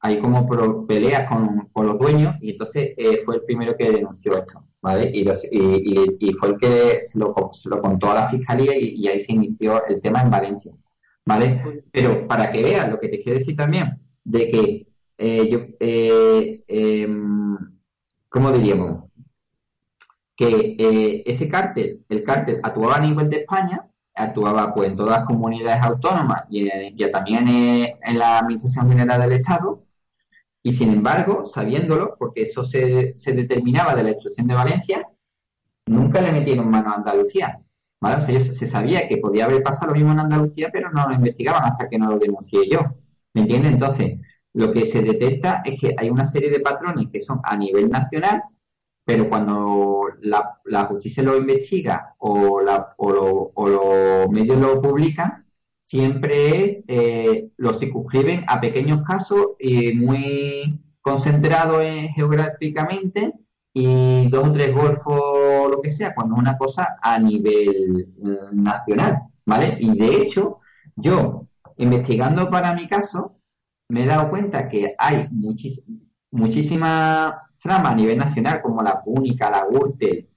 [0.04, 0.46] hay como
[0.86, 5.10] peleas con, los dueños y entonces eh, fue el primero que denunció esto, ¿vale?
[5.14, 5.24] Y,
[6.34, 10.22] fue el que se lo, contó a la fiscalía y, ahí se inició el tema
[10.22, 10.74] en Valencia,
[11.26, 11.86] ¿vale?
[11.90, 14.88] Pero para que veas lo que te quiero decir también, de que
[15.18, 17.58] eh, yo, eh, em,
[18.28, 19.06] ¿cómo diríamos?
[20.36, 25.26] Que ese cártel, el cártel actuaba a nivel de España, actuaba pues en todas las
[25.26, 29.83] comunidades autónomas y, y también en la Administración General del Estado,
[30.64, 35.10] y sin embargo, sabiéndolo, porque eso se, determinaba de la instrucción de Valencia,
[35.88, 37.60] nunca le metieron mano a Andalucía.
[38.02, 38.22] ¿vale?
[38.22, 41.66] Sea, se sabía que podía haber pasado lo mismo en Andalucía, pero no lo investigaban
[41.66, 42.80] hasta que no lo denuncié yo.
[43.34, 43.74] ¿Me entiendes?
[43.74, 44.20] Entonces,
[44.54, 47.90] lo que se detecta es que hay una serie de patrones que son a nivel
[47.90, 48.44] nacional,
[49.06, 55.43] pero cuando la, justicia lo investiga o, la, o, o los medios lo publican,
[55.84, 61.84] siempre es, eh, lo circunscriben a pequeños casos y muy concentrados
[62.16, 63.34] geográficamente
[63.74, 68.64] y dos o tres golfos, lo que sea, cuando es una cosa a nivel mm,
[68.64, 69.78] nacional, ¿vale?
[69.80, 70.60] Y de hecho,
[70.96, 73.38] yo, investigando para mi caso,
[73.90, 75.28] me he dado cuenta que hay
[76.32, 80.30] muchísimas tramas a nivel nacional, como la Púnica, la Gürtel,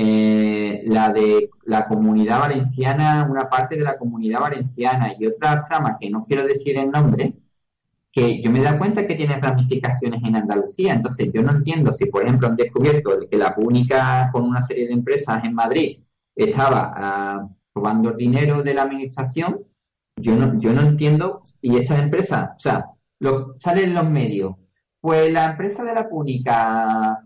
[0.00, 5.98] eh, la de la comunidad valenciana, una parte de la comunidad valenciana y otra trama
[6.00, 7.34] que no quiero decir el nombre,
[8.12, 10.92] que yo me dado cuenta que tiene ramificaciones en Andalucía.
[10.92, 14.86] Entonces, yo no entiendo si, por ejemplo, han descubierto que la pública con una serie
[14.86, 15.98] de empresas en Madrid
[16.36, 19.64] estaba ah, robando dinero de la administración.
[20.14, 21.42] Yo no, yo no entiendo.
[21.60, 22.84] Y esas empresas, o sea,
[23.18, 24.54] lo, salen los medios.
[25.00, 27.18] Pues la empresa de la pública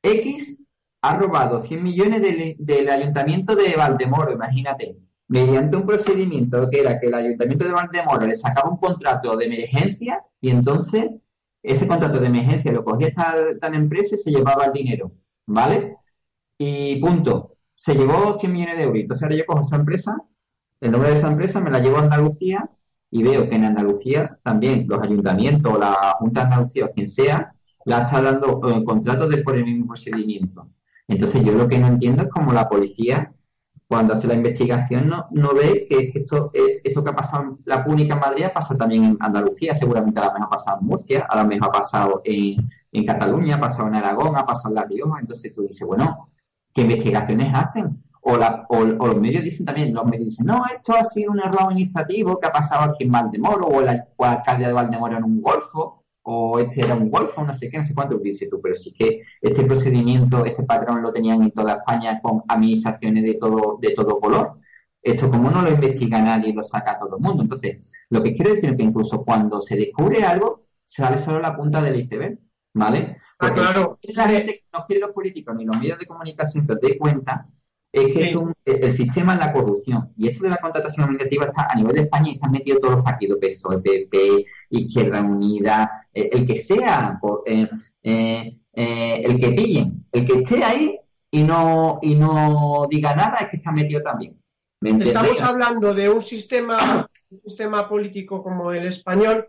[0.00, 0.59] X
[1.02, 4.96] ha robado 100 millones del, ayuntamiento de Valdemoro, imagínate,
[5.28, 9.46] mediante un procedimiento que era que el ayuntamiento de Valdemoro le sacaba un contrato de
[9.46, 11.10] emergencia y entonces
[11.62, 15.12] ese contrato de emergencia lo cogía esta empresa y se llevaba el dinero,
[15.46, 15.96] ¿vale?
[16.58, 17.56] Y punto.
[17.74, 19.00] Se llevó 100 millones de euros.
[19.00, 20.22] Entonces ahora yo cojo esa empresa,
[20.80, 22.68] el nombre de esa empresa, me la llevo a Andalucía
[23.10, 27.54] y veo que en Andalucía también los ayuntamientos, la Junta de Andalucía o quien sea,
[27.84, 30.68] la está dando eh, contratos por el mismo procedimiento.
[31.10, 33.32] Entonces yo lo que no entiendo es cómo la policía,
[33.88, 37.58] cuando hace la investigación, no, no ve que esto, eh, esto que ha pasado en
[37.64, 40.86] la pública en Madrid pasa también en Andalucía, seguramente a lo mejor ha pasado en
[40.86, 44.74] Murcia, a lo mejor ha pasado en, Cataluña, ha pasado en Aragón, ha pasado en
[44.76, 46.28] La Rioja, entonces tú dices, bueno,
[46.72, 48.00] ¿qué investigaciones hacen?
[48.20, 51.40] O, la, o, los medios dicen también, los medios dicen, no, esto ha sido un
[51.40, 55.24] error administrativo que ha pasado aquí en Valdemoro o o el alcalde de Valdemoro en
[55.24, 55.99] un golfo,
[56.32, 58.92] o este era un golfo, no sé qué, no sé cuánto, dices tú, pero sí
[58.92, 63.90] que este procedimiento, este patrón lo tenían en toda España con administraciones de todo, de
[63.94, 64.58] todo color.
[65.02, 67.42] esto como no lo investiga nadie lo saca todo el mundo.
[67.42, 67.78] Entonces,
[68.10, 71.82] lo que quiero decir es que incluso cuando se descubre algo, sale solo la punta
[71.82, 72.38] del iceberg,
[72.74, 73.16] ¿vale?
[73.18, 73.98] Ah, Porque claro.
[74.02, 77.46] la gente no quiere los políticos ni los medios de comunicación que os deis cuenta
[77.92, 78.20] es que Sí.
[78.30, 80.12] es un- el sistema es la corrupción.
[80.16, 82.94] Y esto de la contratación administrativa está a nivel de España y están metidos todos
[82.96, 87.68] los partidos, PSOE, PP, Izquierda Unida, eh, el que sea, por, eh,
[88.02, 90.98] eh, el que pillen, el que esté ahí
[91.32, 94.36] y no, y no diga nada es que está metido también.
[94.82, 99.48] Estamos hablando de un sistema, un sistema político como el español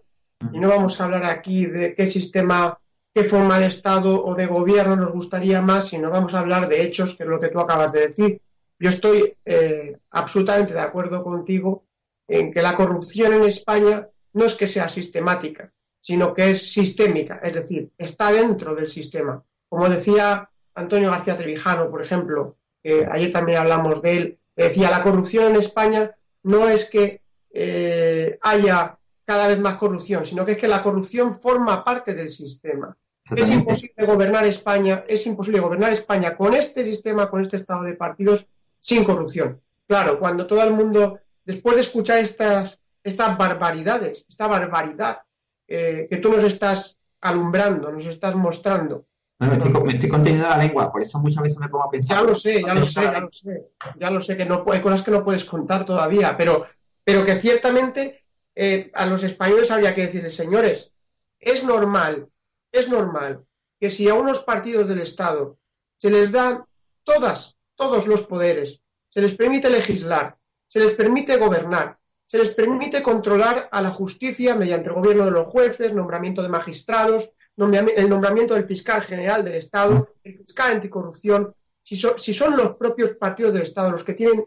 [0.51, 2.77] y no vamos a hablar aquí de qué sistema,
[3.13, 6.81] qué forma de Estado o de gobierno nos gustaría más, sino vamos a hablar de
[6.83, 8.41] hechos, que es lo que tú acabas de decir.
[8.79, 11.85] Yo estoy eh, absolutamente de acuerdo contigo
[12.27, 17.39] en que la corrupción en España no es que sea sistemática, sino que es sistémica,
[17.43, 19.43] es decir, está dentro del sistema.
[19.69, 25.03] Como decía Antonio García Trevijano, por ejemplo, que ayer también hablamos de él, decía, la
[25.03, 27.21] corrupción en España no es que
[27.53, 32.29] eh, haya cada vez más corrupción, sino que es que la corrupción forma parte del
[32.29, 32.97] sistema.
[33.35, 37.93] Es imposible gobernar España, es imposible gobernar España con este sistema, con este estado de
[37.93, 38.47] partidos,
[38.79, 39.61] sin corrupción.
[39.87, 45.19] Claro, cuando todo el mundo, después de escuchar estas, estas barbaridades, esta barbaridad
[45.67, 49.05] eh, que tú nos estás alumbrando, nos estás mostrando,
[49.39, 51.89] No, me, estoy, me estoy conteniendo la lengua, por eso muchas veces me pongo a
[51.89, 52.17] pensar.
[52.17, 54.81] ya lo sé, ya lo sé, ya lo sé, ya lo sé que no hay
[54.81, 56.65] cosas que no puedes contar todavía, pero,
[57.03, 58.23] pero que ciertamente
[58.55, 60.91] eh, a los españoles habría que decirles, señores,
[61.39, 62.27] es normal,
[62.71, 63.45] es normal
[63.79, 65.57] que si a unos partidos del Estado
[65.97, 66.63] se les dan
[67.03, 73.01] todas, todos los poderes, se les permite legislar, se les permite gobernar, se les permite
[73.03, 78.53] controlar a la justicia mediante el gobierno de los jueces, nombramiento de magistrados, el nombramiento
[78.53, 81.53] del fiscal general del Estado, el fiscal anticorrupción,
[81.83, 84.45] si, so- si son los propios partidos del Estado los que tienen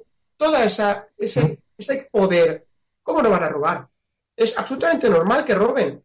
[0.63, 2.67] esa ese, ese poder,
[3.03, 3.89] ¿cómo no van a robar?
[4.37, 6.04] Es absolutamente normal que roben.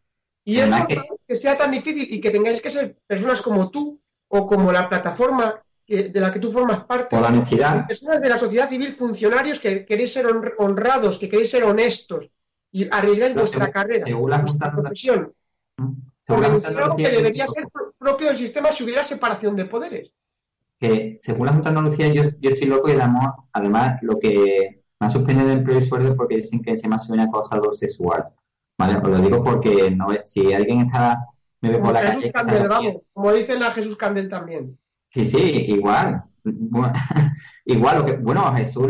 [0.50, 0.88] Y es normal
[1.28, 4.88] que sea tan difícil y que tengáis que ser personas como tú o como la
[4.90, 7.88] plataforma que- de la que tú formas parte, Por la honestidad.
[7.88, 12.30] personas de la sociedad civil, funcionarios que queréis ser honr- honrados, que queréis ser honestos
[12.72, 15.34] y arriesgáis vuestra según- carrera, según la vuestra Junta- profesión,
[16.28, 20.12] de denunciar algo que debería ser pro- propio del sistema si hubiera separación de poderes.
[20.80, 24.82] que según la Junta de Andalucía yo, yo estoy loco y además, además lo que
[25.00, 27.28] me ha suspendido de empleo y sueldo porque dicen que se me ha subido un
[27.30, 28.30] acosador sexual.
[28.80, 28.96] ¿Vale?
[28.96, 31.20] Os lo digo porque no si alguien está
[31.62, 34.78] me ve por la Jesús calle Candel, vamos, como dicen a Jesús Candel también.
[35.10, 36.24] Sí, sí, igual.
[37.66, 38.88] Igual, lo que, bueno, Jesús,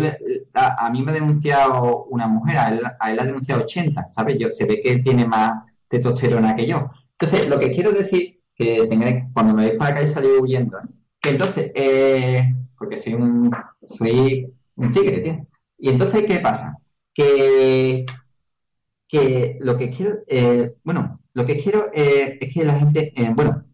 [0.53, 4.07] a, a mí me ha denunciado una mujer, a él, a él ha denunciado 80,
[4.11, 4.37] ¿sabes?
[4.39, 6.89] Yo, se ve que él tiene más testosterona que yo.
[7.11, 10.77] Entonces, lo que quiero decir, que tengáis, cuando me veis para acá y salí huyendo,
[10.77, 10.87] ¿eh?
[11.19, 13.51] que entonces, eh, porque soy un,
[13.83, 15.47] soy un tigre, tío.
[15.77, 16.77] Y entonces, ¿qué pasa?
[17.13, 18.05] Que,
[19.09, 23.31] que lo que quiero, eh, bueno, lo que quiero eh, es que la gente, eh,
[23.35, 23.65] bueno,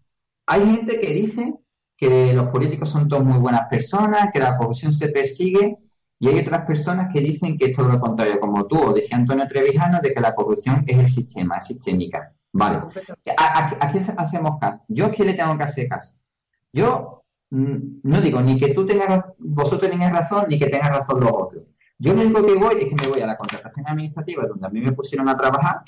[0.47, 1.55] hay gente que dice
[1.97, 5.77] que los políticos son todos muy buenas personas, que la corrupción se persigue,
[6.19, 9.17] y hay otras personas que dicen que es todo lo contrario, como tú, o decía
[9.17, 12.33] Antonio Trevijano, de que la corrupción es el sistema, es sistémica.
[12.53, 12.79] Vale.
[13.37, 14.81] ¿A, a- hacemos caso?
[14.87, 16.15] ¿Yo a quién le tengo que hacer caso?
[16.73, 21.21] Yo mm, no digo ni que tú tengas, vosotros tengáis razón, ni que tengan razón
[21.21, 21.63] los otros.
[21.97, 24.69] Yo lo único que voy es que me voy a la contratación administrativa, donde a
[24.69, 25.81] mí me pusieron a trabajar,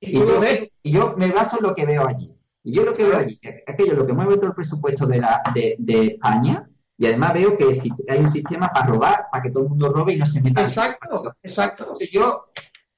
[0.00, 2.34] Y yo, ves, y yo me baso en lo que veo allí.
[2.64, 5.18] Y yo lo que veo allí, es aquello lo que mueve todo el presupuesto de,
[5.18, 7.64] la, de, de España, y además veo que
[8.08, 10.60] hay un sistema para robar, para que todo el mundo robe y no se meta.
[10.62, 11.84] exacto, exacto.
[11.84, 12.46] Entonces yo,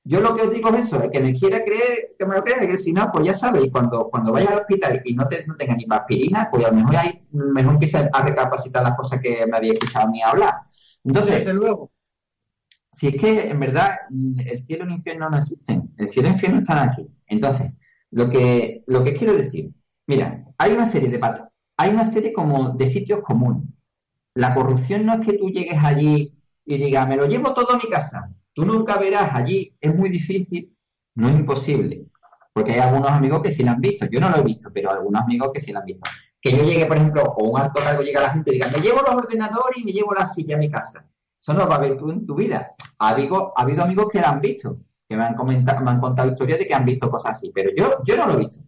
[0.03, 2.45] yo lo que os digo es eso, el que me quiera creer, que me lo
[2.45, 5.47] crea, que si no, pues ya sabéis, cuando, cuando vayas al hospital y no, te,
[5.47, 9.21] no tenga ni aspirina, pues a lo mejor hay, mejor empieza a recapacitar las cosas
[9.21, 10.55] que me había escuchado mí hablar.
[11.03, 11.91] Entonces, Desde luego.
[12.95, 16.30] Si es que en verdad el cielo y el infierno no existen, el cielo y
[16.30, 17.07] el infierno están aquí.
[17.26, 17.72] Entonces,
[18.11, 19.70] lo que, lo que quiero decir,
[20.07, 23.64] mira, hay una serie de pat- hay una serie como de sitios comunes.
[24.34, 26.32] La corrupción no es que tú llegues allí
[26.64, 28.30] y digas, me lo llevo todo a mi casa.
[28.53, 30.72] Tú nunca verás allí, es muy difícil,
[31.16, 32.07] no es imposible.
[32.53, 34.07] Porque hay algunos amigos que sí lo han visto.
[34.07, 36.09] Yo no lo he visto, pero algunos amigos que sí lo han visto.
[36.40, 38.68] Que yo llegue, por ejemplo, o un alto cargo llega a la gente y diga,
[38.68, 41.05] me llevo los ordenadores y me llevo la silla a mi casa.
[41.45, 42.72] Eso no va a haber tú en tu vida.
[42.99, 46.01] Ha habido, ha habido amigos que lo han visto, que me han, comentado, me han
[46.01, 48.61] contado historias de que han visto cosas así, pero yo, yo no lo he visto.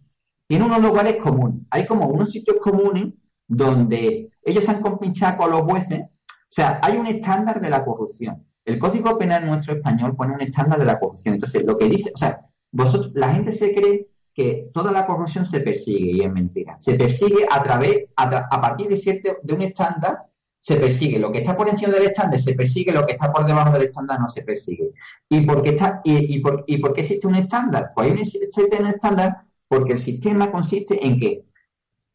[0.47, 1.61] Tiene unos lugares comunes.
[1.71, 3.13] Hay como unos sitios comunes
[3.47, 6.01] donde ellos se han compinchado con los jueces.
[6.01, 8.45] O sea, hay un estándar de la corrupción.
[8.63, 11.33] El Código Penal nuestro español pone un estándar de la corrupción.
[11.33, 15.47] Entonces, lo que dice, o sea, vosotros, la gente se cree que toda la corrupción
[15.47, 16.77] se persigue y es mentira.
[16.77, 20.19] Se persigue a través, a, tra- a partir de cierto, de un estándar
[20.67, 21.17] se persigue.
[21.17, 23.83] Lo que está por encima del estándar se persigue, lo que está por debajo del
[23.83, 24.91] estándar no se persigue.
[25.29, 27.91] ¿Y por qué, está, y, y por qué existe un estándar?
[27.95, 31.45] Pues existe un estándar porque el sistema consiste en que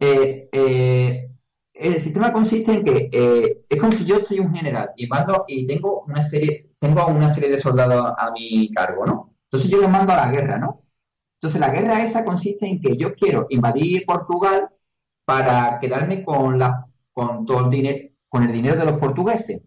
[0.01, 1.31] eh, eh,
[1.73, 5.47] el sistema consiste en que eh, es como si yo soy un general y mando
[5.49, 9.35] y tengo una serie tengo una serie de soldados a mi cargo, ¿no?
[9.45, 10.83] Entonces yo les mando a la guerra, ¿no?
[11.37, 14.69] Entonces la guerra esa consiste en que yo quiero invadir Portugal
[15.25, 19.61] para quedarme con la con todo el dinero con el dinero de los portugueses.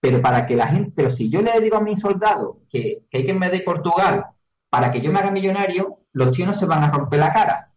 [0.00, 3.18] Pero para que la gente, pero si yo le digo a mis soldados que, que
[3.18, 4.26] hay que invadir Portugal
[4.68, 7.70] para que yo me haga millonario, los chinos se van a romper la cara.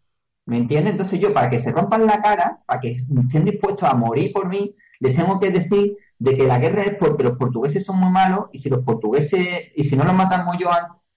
[0.48, 0.94] ¿Me entiendes?
[0.94, 4.50] Entonces yo, para que se rompan la cara, para que estén dispuestos a morir por
[4.50, 8.10] mí, les tengo que decir de que la guerra es porque los portugueses son muy
[8.10, 10.70] malos y si los portugueses, y si no los matamos yo,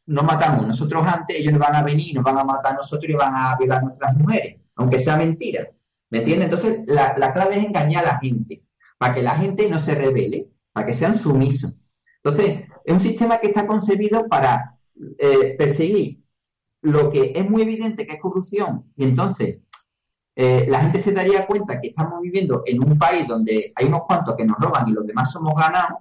[0.06, 3.08] no matamos nosotros antes, ellos nos van a venir, nos van a matar a nosotros
[3.08, 5.70] y van a violar a nuestras mujeres, aunque sea mentira.
[6.10, 6.50] ¿Me entiendes?
[6.50, 8.65] Entonces la clave es engañar a la gente,
[8.98, 11.74] para que la gente no se revele, para que sean sumisos.
[12.22, 14.78] Entonces, es un sistema que está concebido para
[15.18, 16.22] eh, perseguir
[16.82, 19.58] lo que es muy evidente que es corrupción y entonces
[20.36, 24.02] eh, la gente se daría cuenta que estamos viviendo en un país donde hay unos
[24.06, 25.98] cuantos que nos roban y los demás somos ganados,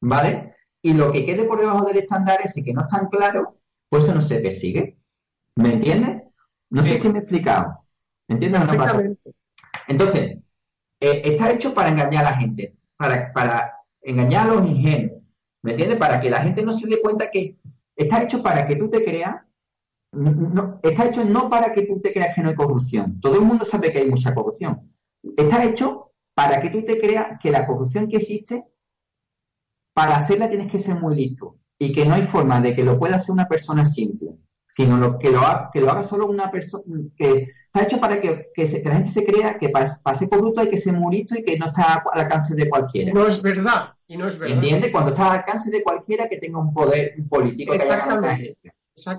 [0.00, 0.56] ¿vale?
[0.82, 4.04] Y lo que quede por debajo del estándar ese que no es tan claro, pues
[4.04, 4.98] eso no se persigue.
[5.54, 6.22] ¿Me entiendes?
[6.70, 7.86] No sé si me he explicado.
[8.26, 8.62] ¿Me entiendes?
[9.86, 10.38] Entonces,
[11.02, 15.20] eh, está hecho para engañar a la gente, para, para engañar a los ingenuos.
[15.62, 15.98] ¿Me entiendes?
[15.98, 17.58] Para que la gente no se dé cuenta que
[17.96, 19.42] está hecho para que tú te creas
[20.82, 23.18] está hecho no para que tú te creas que no hay corrupción.
[23.20, 24.92] Todo el mundo sabe que hay mucha corrupción.
[25.36, 28.64] Está hecho para que tú te creas que la corrupción que existe,
[29.94, 32.98] para hacerla tienes que ser muy listo y que no hay forma de que lo
[32.98, 34.36] pueda hacer una persona simple,
[34.72, 36.82] sino lo, que, lo, que lo haga solo una persona,
[37.14, 38.50] que está hecho para que,
[38.84, 41.66] la gente se crea que para, ser corrupto hay que muy listo y que no
[41.66, 43.12] está al alcance de cualquiera.
[43.12, 44.56] No es verdad, y no es verdad.
[44.56, 44.90] ¿Entiendes?
[44.90, 47.74] Cuando está al alcance de cualquiera que tenga un poder político.
[47.74, 48.54] Exactamente.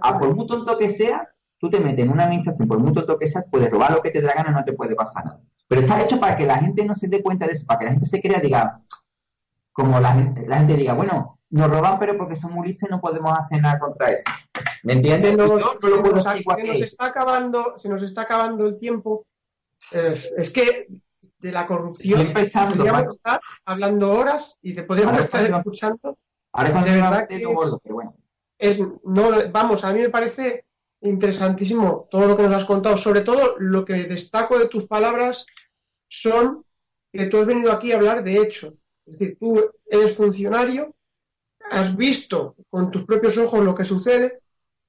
[0.02, 1.30] A por muy tonto que sea,
[1.60, 4.10] tú te metes en una administración, por muy tonto que sea, puedes robar lo que
[4.10, 5.42] te dé la gana, no te puede pasar nada.
[5.68, 7.86] Pero está hecho para que la gente no se dé cuenta de eso, para que
[7.86, 8.82] la gente se crea, diga,
[9.72, 12.92] como la gente, la gente diga, bueno, nos roban, pero porque son muy listos y
[12.92, 14.24] no podemos hacer nada contra eso.
[14.84, 15.32] ¿Me entiendes?
[15.32, 19.26] Se nos, está acabando, se nos está acabando el tiempo.
[19.92, 20.88] es que
[21.40, 26.18] de la corrupción podríamos estar hablando horas y te podríamos estar escuchando.
[26.52, 28.16] Ahora de verdad que pero bueno
[28.64, 30.66] es, no, vamos, a mí me parece
[31.02, 32.96] interesantísimo todo lo que nos has contado.
[32.96, 35.46] Sobre todo, lo que destaco de tus palabras
[36.08, 36.64] son
[37.12, 38.86] que tú has venido aquí a hablar de hechos.
[39.06, 40.96] Es decir, tú eres funcionario,
[41.72, 44.40] has visto con tus propios ojos lo que sucede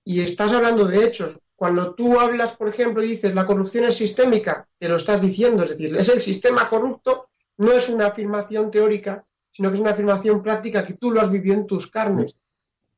[0.05, 1.39] y estás hablando de hechos.
[1.57, 5.65] Cuando tú hablas, por ejemplo, y dices la corrupción es sistémica, te lo estás diciendo,
[5.65, 9.93] es decir, es el sistema corrupto, no es una afirmación teórica, sino que es una
[9.93, 12.35] afirmación práctica que tú lo has vivido en tus carnes.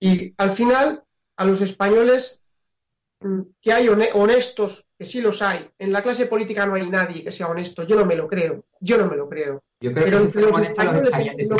[0.00, 1.04] Y al final,
[1.36, 2.40] a los españoles,
[3.20, 5.68] mm, que hay honestos, que sí los hay.
[5.78, 7.82] En la clase política no hay nadie que sea honesto.
[7.82, 8.64] Yo no me lo creo.
[8.80, 9.62] Yo no me lo creo.
[9.80, 11.54] Yo creo Pero que los españoles de ese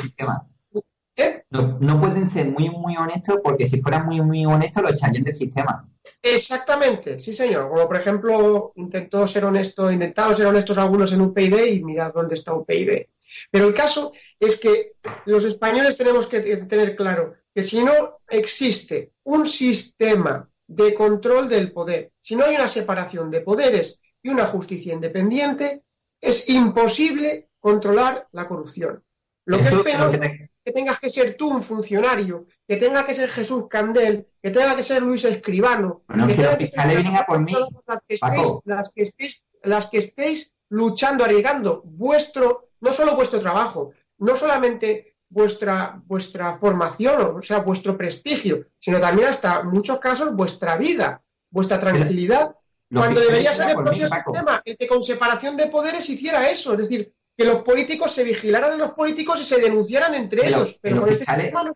[1.49, 5.35] No, pueden ser muy, muy honestos porque si fueran muy, muy honestos lo echarían del
[5.35, 5.89] sistema.
[6.21, 7.69] Exactamente, sí, señor.
[7.71, 12.35] Como por ejemplo, intentó ser honesto, intentado ser honestos algunos en UPyD y mirad dónde
[12.35, 13.07] está UPyD.
[13.51, 14.95] Pero el caso es que
[15.25, 21.73] los españoles tenemos que tener claro que si no existe un sistema de control del
[21.73, 25.85] poder, si no hay una separación de poderes y una justicia independiente,
[26.21, 29.03] es imposible controlar la corrupción.
[29.45, 33.67] Lo que es que tengas que ser tú un funcionario, que tenga que ser Jesús
[33.69, 37.53] Candel, que tenga que ser Luis Escribano, que tenga que ser por mí,
[37.87, 43.41] las, que estéis, las, que estéis, las que estéis luchando, arriesgando vuestro, no solo vuestro
[43.41, 49.99] trabajo, no solamente vuestra, vuestra formación, o sea, vuestro prestigio, sino también hasta en muchos
[49.99, 52.57] casos vuestra vida, vuestra tranquilidad,
[52.93, 56.79] cuando debería ser el propio sistema el que con separación de poderes hiciera eso, es
[56.79, 60.79] decir, que los políticos se vigilaran en los políticos y se denunciaran entre ellos.
[60.81, 61.25] Pero con este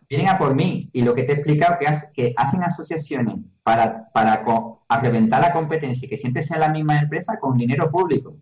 [0.09, 4.09] vienen a por mí y lo que te he explicado que, que hacen asociaciones para,
[4.11, 4.43] para
[5.01, 8.37] reventar la competencia y que siempre sea la misma empresa con dinero público.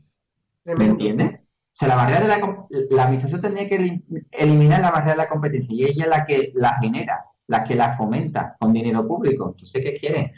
[0.63, 1.39] ¿Me entiendes?
[1.79, 4.01] sea, la barrera de la, la administración tendría que
[4.31, 7.75] eliminar la barrera de la competencia y ella es la que la genera, la que
[7.75, 9.51] la fomenta con dinero público.
[9.51, 10.33] Entonces, ¿qué quiere?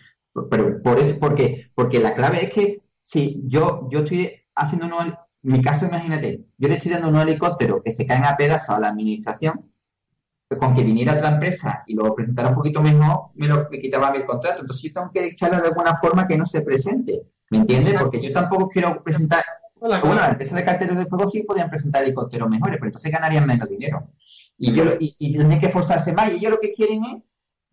[0.49, 5.15] Pero por eso, porque, porque la clave es que si yo, yo estoy haciendo unos,
[5.43, 8.79] mi caso, imagínate, yo le estoy dando un helicóptero que se caen a pedazos a
[8.79, 9.71] la administración,
[10.57, 14.11] con que viniera otra empresa y lo presentara un poquito mejor, me lo me quitaba
[14.11, 14.61] mi contrato.
[14.61, 17.21] Entonces yo tengo que echarle de alguna forma que no se presente.
[17.49, 17.97] ¿Me entiendes?
[17.97, 19.43] Porque yo tampoco quiero presentar
[19.75, 23.47] Bueno, las empresas de carteros de fuego sí podían presentar helicópteros mejores, pero entonces ganarían
[23.47, 24.09] menos dinero.
[24.57, 26.31] Y, yo, y, y tendrían que esforzarse más.
[26.31, 27.23] Y ellos lo que quieren es,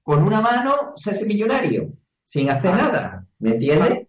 [0.03, 1.93] con una mano, ser millonario,
[2.25, 3.27] sin hacer nada.
[3.39, 4.09] ¿Me entiendes?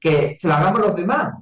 [0.00, 1.34] Que se lo hagamos los demás.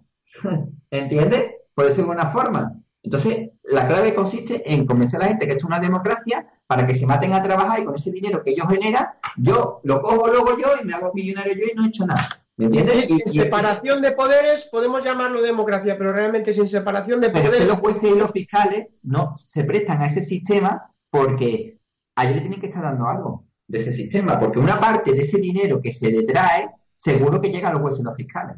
[0.90, 1.57] ¿Entiendes?
[1.78, 2.72] Por decirlo de una forma.
[3.04, 6.84] Entonces, la clave consiste en convencer a la gente que esto es una democracia para
[6.84, 9.06] que se maten a trabajar y con ese dinero que ellos generan,
[9.36, 12.28] yo lo cojo luego yo y me hago millonario yo y no he hecho nada.
[12.56, 13.06] ¿Me entiendes?
[13.06, 17.50] sin separación de poderes podemos llamarlo democracia, pero realmente sin separación de poderes.
[17.50, 21.78] Pero que los jueces y los fiscales no se prestan a ese sistema porque
[22.16, 25.22] a ellos le tienen que estar dando algo de ese sistema, porque una parte de
[25.22, 28.56] ese dinero que se detrae, seguro que llega a los jueces y los fiscales.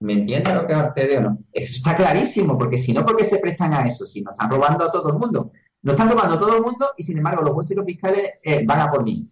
[0.00, 1.38] ¿Me entiendes lo que te o no?
[1.52, 4.06] Eso está clarísimo, porque si no, ¿por qué se prestan a eso?
[4.06, 5.52] Si no están robando a todo el mundo.
[5.82, 8.32] No están robando a todo el mundo y sin embargo los jueces y los fiscales
[8.42, 9.28] eh, van a por mí.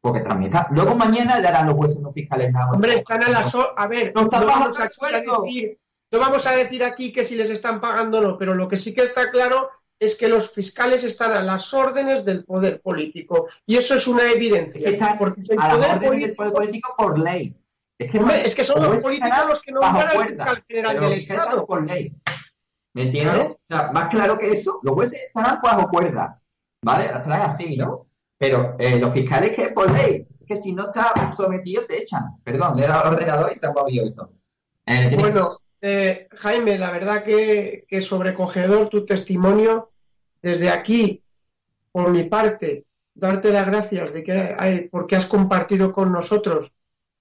[0.00, 0.68] Porque también está.
[0.72, 2.70] Luego mañana darán los jueces y los fiscales nada.
[2.72, 3.46] Hombre, están a la
[3.76, 5.78] A ver, no, vamos a decir,
[6.10, 8.76] no vamos a decir aquí que si les están pagando o no, pero lo que
[8.76, 13.46] sí que está claro es que los fiscales están a las órdenes del poder político.
[13.66, 14.86] Y eso es una evidencia.
[14.86, 17.54] Están porque a las órdenes del poder político por ley.
[18.00, 21.12] Es que, es que son los políticos los que no van al fiscal general del
[21.12, 21.66] Estado.
[21.66, 22.14] Por ley.
[22.94, 23.48] ¿Me entiendes?
[23.50, 26.40] O sea, más claro que eso, los jueces estarán bajo cuerda,
[26.82, 27.04] ¿vale?
[27.04, 28.06] Estarán así, ¿no?
[28.38, 32.40] Pero eh, los fiscales que por ley, que si no está sometido te echan.
[32.42, 34.32] Perdón, le he dado al ordenador y se ha movido esto.
[34.86, 39.90] Eh, bueno, eh, Jaime, la verdad que, que sobrecogedor tu testimonio.
[40.40, 41.22] Desde aquí,
[41.92, 46.72] por mi parte, darte las gracias de que hay, porque has compartido con nosotros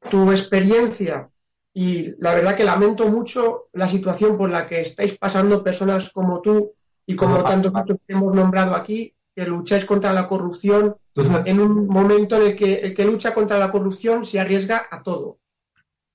[0.10, 1.30] tu experiencia
[1.74, 6.41] y la verdad que lamento mucho la situación por la que estáis pasando personas como
[6.41, 6.74] tú
[7.06, 12.38] y como tantos que hemos nombrado aquí, que lucháis contra la corrupción en un momento
[12.38, 15.39] en el que el que lucha contra la corrupción se arriesga a todo.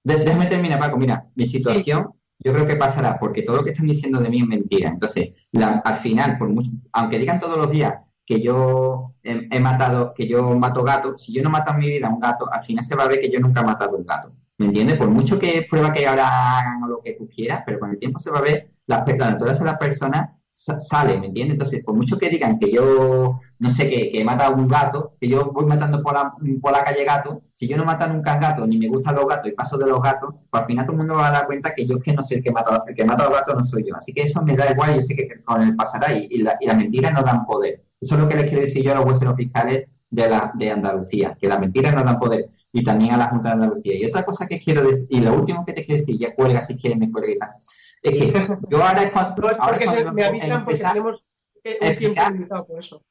[0.03, 0.99] Déjame terminar, Paco.
[0.99, 4.41] Mira, mi situación yo creo que pasará porque todo lo que están diciendo de mí
[4.41, 4.91] es mentira.
[4.91, 7.95] Entonces, al final, por mucho, aunque digan todos los días
[8.27, 12.07] que yo he, matado, que yo mato gatos, si yo no mato en mi vida
[12.09, 14.07] a un gato, al final se va a ver que yo nunca he matado un
[14.07, 14.33] gato.
[14.59, 14.97] ¿Me entiendes?
[14.97, 18.18] Por mucho que prueba que ahora hagan lo que tú quieras, pero con el tiempo
[18.18, 21.55] se va a ver la, la naturaleza de las personas sale, ¿me entiendes?
[21.55, 25.16] Entonces, por mucho que digan que yo, no sé, que, que he matado un gato,
[25.20, 28.35] que yo voy matando por la, por la calle gato, si yo no mato nunca
[28.35, 30.87] un gato, ni me gustan los gatos y paso de los gatos, pues al final
[30.87, 32.53] todo el mundo va a dar cuenta que yo es que no sé el que
[32.53, 33.97] mata, el que mata a los gatos no soy yo.
[33.97, 36.57] Así que eso me da igual, yo sé que con él pasará y, y, la,
[36.61, 37.84] y las mentiras no dan poder.
[38.01, 40.70] Eso es lo que les quiero decir yo a los vuestros fiscales de, la, de
[40.70, 43.95] Andalucía, que las mentiras no dan poder, y también a la Junta de Andalucía.
[43.97, 46.62] Y otra cosa que quiero decir, y lo último que te quiero decir, ya cuelga
[46.62, 47.57] si quieres, me cuelga
[48.05, 49.49] es que yo ahora es cuando...
[49.49, 51.24] ahora porque me avisan porque tenemos
[51.64, 53.03] un tiempo limitado por eso.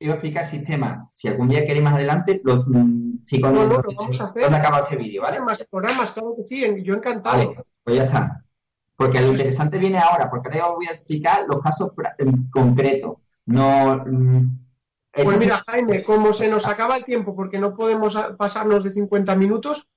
[0.00, 1.08] Iba a explicar el sistema.
[1.12, 4.24] Si algún día queréis más adelante, lo, mm, si con no, no, lo vamos a
[4.24, 4.42] hacer.
[4.42, 5.40] ¿Dónde acaba este vídeo, vale?
[5.40, 7.38] Más programas, claro que sí, yo encantado.
[7.38, 8.44] Vale, pues ya está.
[8.96, 11.92] Porque lo interesante viene ahora, porque ahora os voy a explicar los casos
[12.50, 13.18] concretos.
[13.46, 14.66] No, mm,
[15.24, 19.34] pues mira, Jaime, como se nos acaba el tiempo porque no podemos pasarnos de 50
[19.34, 19.88] minutos,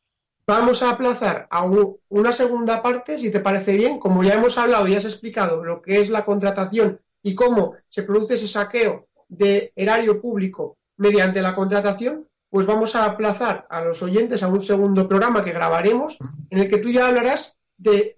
[0.47, 1.66] vamos a aplazar a
[2.08, 4.00] una segunda parte, si te parece bien.
[4.00, 8.04] Como ya hemos hablado y has explicado lo que es la contratación y cómo se
[8.04, 14.02] produce ese saqueo de erario público mediante la contratación, pues vamos a aplazar a los
[14.02, 16.18] oyentes a un segundo programa que grabaremos
[16.50, 18.16] en el que tú ya hablarás de,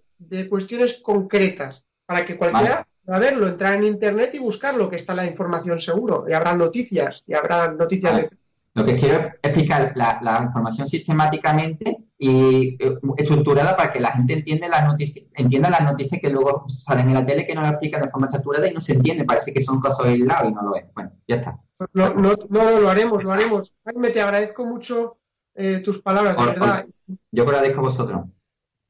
[0.50, 5.26] cuestiones concretas para que cualquiera a verlo, entrar en internet y buscarlo, que está la
[5.26, 6.26] información seguro.
[6.28, 8.30] Y habrá noticias, y habrá noticias de...
[8.74, 14.34] Lo que quiero es explicar la, información sistemáticamente y eh, estructurada para que la gente
[14.34, 17.72] entienda las noticias, entienda las noticias que luego salen en la tele que no la
[17.72, 20.62] explican de forma estructurada y no se entiende, parece que son cosas aisladas y no
[20.62, 20.86] lo es.
[20.93, 21.60] Bueno, ya está.
[21.91, 23.74] No, no, no lo haremos, lo haremos.
[23.84, 25.18] Jaime, te agradezco mucho
[25.54, 26.86] eh, tus palabras, de verdad.
[27.32, 28.22] Yo agradezco a vosotros.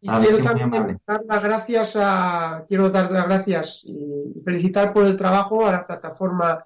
[0.02, 5.16] Y quiero también dar las gracias a, quiero dar las gracias y felicitar por el
[5.16, 6.66] trabajo a la plataforma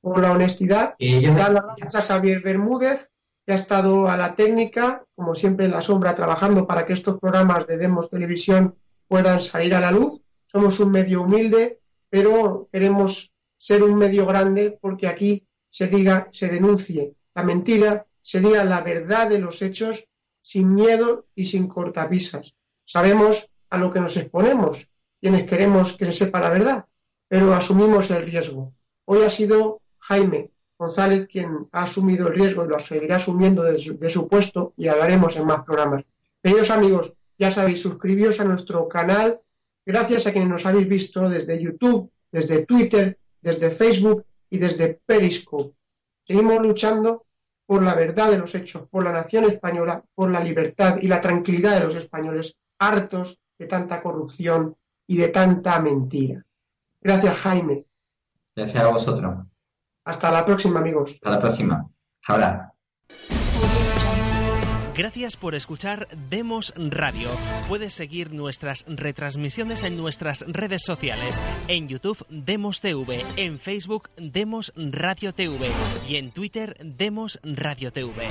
[0.00, 0.94] por la honestidad.
[0.98, 3.10] Y dar las gracias a Xavier Bermúdez,
[3.44, 7.18] que ha estado a la técnica, como siempre en la sombra, trabajando para que estos
[7.18, 8.76] programas de Demos Televisión
[9.08, 10.22] puedan salir a la luz.
[10.46, 16.48] Somos un medio humilde, pero queremos ser un medio grande porque aquí se diga, se
[16.48, 20.08] denuncie la mentira, se diga la verdad de los hechos
[20.40, 22.54] sin miedo y sin cortapisas.
[22.86, 24.88] Sabemos a lo que nos exponemos,
[25.20, 26.84] quienes queremos que se sepa la verdad,
[27.26, 28.72] pero asumimos el riesgo.
[29.04, 34.10] Hoy ha sido Jaime González quien ha asumido el riesgo y lo seguirá asumiendo de
[34.10, 36.04] su, puesto y hablaremos en más programas.
[36.40, 39.40] Queridos amigos, ya sabéis, suscribíos a nuestro canal.
[39.84, 45.74] Gracias a quienes nos habéis visto desde YouTube, desde Twitter, desde Facebook y desde Periscope.
[46.24, 47.26] Seguimos luchando
[47.66, 51.20] por la verdad de los hechos, por la nación española, por la libertad y la
[51.20, 56.44] tranquilidad de los españoles hartos de tanta corrupción y de tanta mentira.
[57.00, 57.84] Gracias, Jaime.
[58.54, 59.46] Gracias a vosotros.
[60.04, 61.12] Hasta la próxima, amigos.
[61.12, 61.88] Hasta la próxima.
[62.26, 62.72] Ahora.
[64.96, 67.28] Gracias por escuchar Demos Radio.
[67.68, 71.38] Puedes seguir nuestras retransmisiones en nuestras redes sociales.
[71.68, 75.70] En YouTube Demos TV, en Facebook Demos Radio TV
[76.08, 78.26] y en Twitter Demos Radio TV.